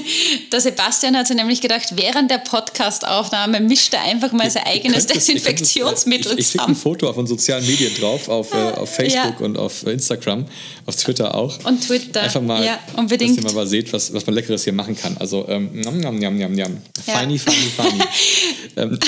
der 0.52 0.60
Sebastian 0.60 1.16
hat 1.16 1.26
sich 1.26 1.36
nämlich 1.36 1.60
gedacht, 1.60 1.96
während 1.96 2.30
der 2.30 2.38
Podcastaufnahme 2.38 3.60
mischt 3.60 3.94
er 3.94 4.02
einfach 4.02 4.32
mal 4.32 4.50
sein 4.50 4.64
eigenes 4.66 5.06
Desinfektionsmittel 5.06 6.32
ich, 6.32 6.38
ich, 6.38 6.44
ich, 6.44 6.52
schicke 6.52 6.66
ein 6.66 6.76
Foto 6.76 7.08
auf 7.08 7.16
unseren 7.16 7.38
sozialen 7.38 7.66
Medien 7.66 7.92
drauf, 7.94 8.28
auf, 8.28 8.52
äh, 8.52 8.56
auf 8.56 8.94
Facebook 8.94 9.40
ja. 9.40 9.46
und 9.46 9.58
auf 9.58 9.86
Instagram, 9.86 10.44
auf 10.86 10.96
Twitter 10.96 11.34
auch. 11.34 11.58
Und 11.64 11.84
Twitter. 11.84 12.22
Einfach 12.22 12.42
mal, 12.42 12.64
ja, 12.64 12.78
unbedingt. 12.96 13.42
dass 13.42 13.52
ihr 13.52 13.56
mal 13.56 13.66
seht, 13.66 13.92
was, 13.92 14.12
was 14.12 14.26
man 14.26 14.34
Leckeres 14.34 14.64
hier 14.64 14.72
machen 14.72 14.96
kann. 14.96 15.16
Also, 15.18 15.46
ähm, 15.48 15.70
njam, 15.72 15.98
njam, 15.98 16.18
njam, 16.18 16.36
njam, 16.36 16.52
njam. 16.52 16.76
Feini, 17.04 17.38
feini, 17.38 17.70
feini. 17.76 18.00
ähm. 18.76 18.98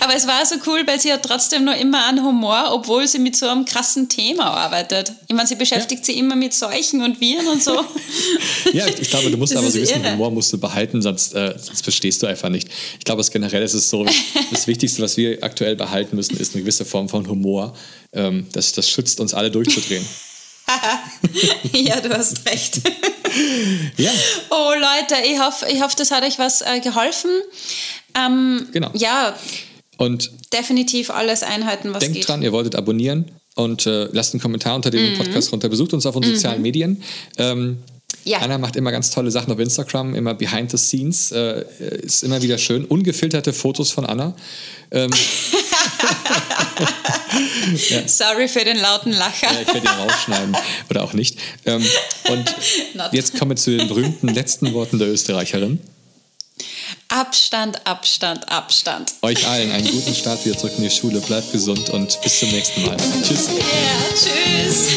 Aber 0.00 0.14
es 0.14 0.26
war 0.26 0.44
so 0.46 0.56
cool, 0.66 0.86
weil 0.86 1.00
sie 1.00 1.12
hat 1.12 1.22
trotzdem 1.24 1.64
noch 1.64 1.78
immer 1.78 2.06
einen 2.06 2.24
Humor, 2.24 2.70
obwohl 2.72 3.06
sie 3.06 3.18
mit 3.18 3.36
so 3.36 3.46
einem 3.48 3.64
krassen 3.64 3.95
Thema 4.04 4.50
arbeitet. 4.50 5.12
Ich 5.26 5.34
meine, 5.34 5.48
sie 5.48 5.54
beschäftigt 5.54 6.02
ja. 6.02 6.06
sich 6.06 6.16
immer 6.18 6.36
mit 6.36 6.52
Seuchen 6.52 7.02
und 7.02 7.20
Viren 7.20 7.46
und 7.48 7.62
so. 7.62 7.72
ja, 8.72 8.86
ich, 8.86 9.10
glaube, 9.10 9.30
du 9.30 9.36
musst 9.36 9.54
das 9.54 9.60
aber 9.62 9.70
so 9.70 9.80
wissen, 9.80 10.12
Humor 10.12 10.30
musst 10.30 10.52
du 10.52 10.58
behalten, 10.58 11.00
sonst, 11.00 11.34
äh, 11.34 11.54
sonst 11.58 11.82
verstehst 11.82 12.22
du 12.22 12.26
einfach 12.26 12.50
nicht. 12.50 12.68
Ich 12.98 13.04
glaube, 13.04 13.24
generell 13.24 13.62
ist 13.62 13.74
es 13.74 13.88
so, 13.88 14.04
das 14.50 14.66
Wichtigste, 14.66 15.02
was 15.02 15.16
wir 15.16 15.42
aktuell 15.42 15.74
behalten 15.74 16.16
müssen, 16.16 16.36
ist 16.36 16.54
eine 16.54 16.62
gewisse 16.62 16.84
Form 16.84 17.08
von 17.08 17.26
Humor. 17.26 17.74
Ähm, 18.12 18.46
das, 18.52 18.72
das 18.72 18.90
schützt 18.90 19.20
uns 19.20 19.34
alle 19.34 19.50
durchzudrehen. 19.50 20.06
ja, 21.72 22.00
du 22.00 22.10
hast 22.10 22.46
recht. 22.46 22.80
ja. 23.96 24.10
Oh 24.50 24.72
Leute, 24.74 25.22
ich 25.26 25.38
hoffe, 25.40 25.66
ich 25.70 25.80
hoffe, 25.80 25.94
das 25.96 26.10
hat 26.10 26.24
euch 26.24 26.38
was 26.38 26.60
äh, 26.62 26.80
geholfen. 26.80 27.30
Ähm, 28.14 28.68
genau. 28.72 28.90
Ja. 28.94 29.36
Und 29.98 30.30
definitiv 30.52 31.10
alles 31.10 31.42
einhalten, 31.42 31.94
was 31.94 32.00
denkt 32.00 32.16
geht. 32.16 32.28
dran, 32.28 32.42
ihr 32.42 32.52
wolltet 32.52 32.74
abonnieren 32.74 33.30
und 33.56 33.86
äh, 33.86 34.04
lasst 34.12 34.34
einen 34.34 34.40
Kommentar 34.40 34.76
unter 34.76 34.90
dem 34.90 35.12
mhm. 35.12 35.18
Podcast 35.18 35.52
runter. 35.52 35.68
Besucht 35.68 35.92
uns 35.94 36.06
auf 36.06 36.14
unseren 36.14 36.32
mhm. 36.32 36.36
sozialen 36.36 36.62
Medien. 36.62 37.02
Ähm, 37.38 37.78
ja. 38.24 38.38
Anna 38.38 38.58
macht 38.58 38.76
immer 38.76 38.92
ganz 38.92 39.10
tolle 39.10 39.30
Sachen 39.30 39.52
auf 39.52 39.58
Instagram, 39.58 40.14
immer 40.14 40.34
behind 40.34 40.70
the 40.70 40.76
scenes. 40.76 41.32
Äh, 41.32 41.64
ist 42.02 42.22
immer 42.22 42.42
wieder 42.42 42.58
schön. 42.58 42.84
Ungefilterte 42.84 43.52
Fotos 43.52 43.90
von 43.90 44.04
Anna. 44.04 44.36
Ähm, 44.90 45.10
ja. 47.90 48.06
Sorry 48.06 48.48
für 48.48 48.64
den 48.64 48.78
lauten 48.78 49.12
Lacher. 49.12 49.52
Ja, 49.52 49.60
ich 49.62 49.68
werde 49.68 49.80
ihn 49.80 49.86
rausschneiden. 49.86 50.56
Oder 50.90 51.04
auch 51.04 51.14
nicht. 51.14 51.38
Ähm, 51.64 51.84
und 52.28 52.54
jetzt 53.12 53.38
kommen 53.38 53.52
wir 53.52 53.56
zu 53.56 53.76
den 53.76 53.88
berühmten 53.88 54.28
letzten 54.28 54.74
Worten 54.74 54.98
der 54.98 55.08
Österreicherin. 55.08 55.80
Abstand, 57.08 57.86
Abstand, 57.86 58.48
Abstand. 58.50 59.14
Euch 59.22 59.46
allen 59.46 59.70
einen 59.72 59.90
guten 59.90 60.14
Start 60.14 60.44
wieder 60.44 60.56
zurück 60.56 60.72
in 60.76 60.84
die 60.84 60.90
Schule. 60.90 61.20
Bleibt 61.20 61.52
gesund 61.52 61.90
und 61.90 62.20
bis 62.22 62.40
zum 62.40 62.50
nächsten 62.50 62.84
Mal. 62.84 62.96
Tschüss. 63.22 63.48
Ja, 63.48 63.98
tschüss. 64.14 64.96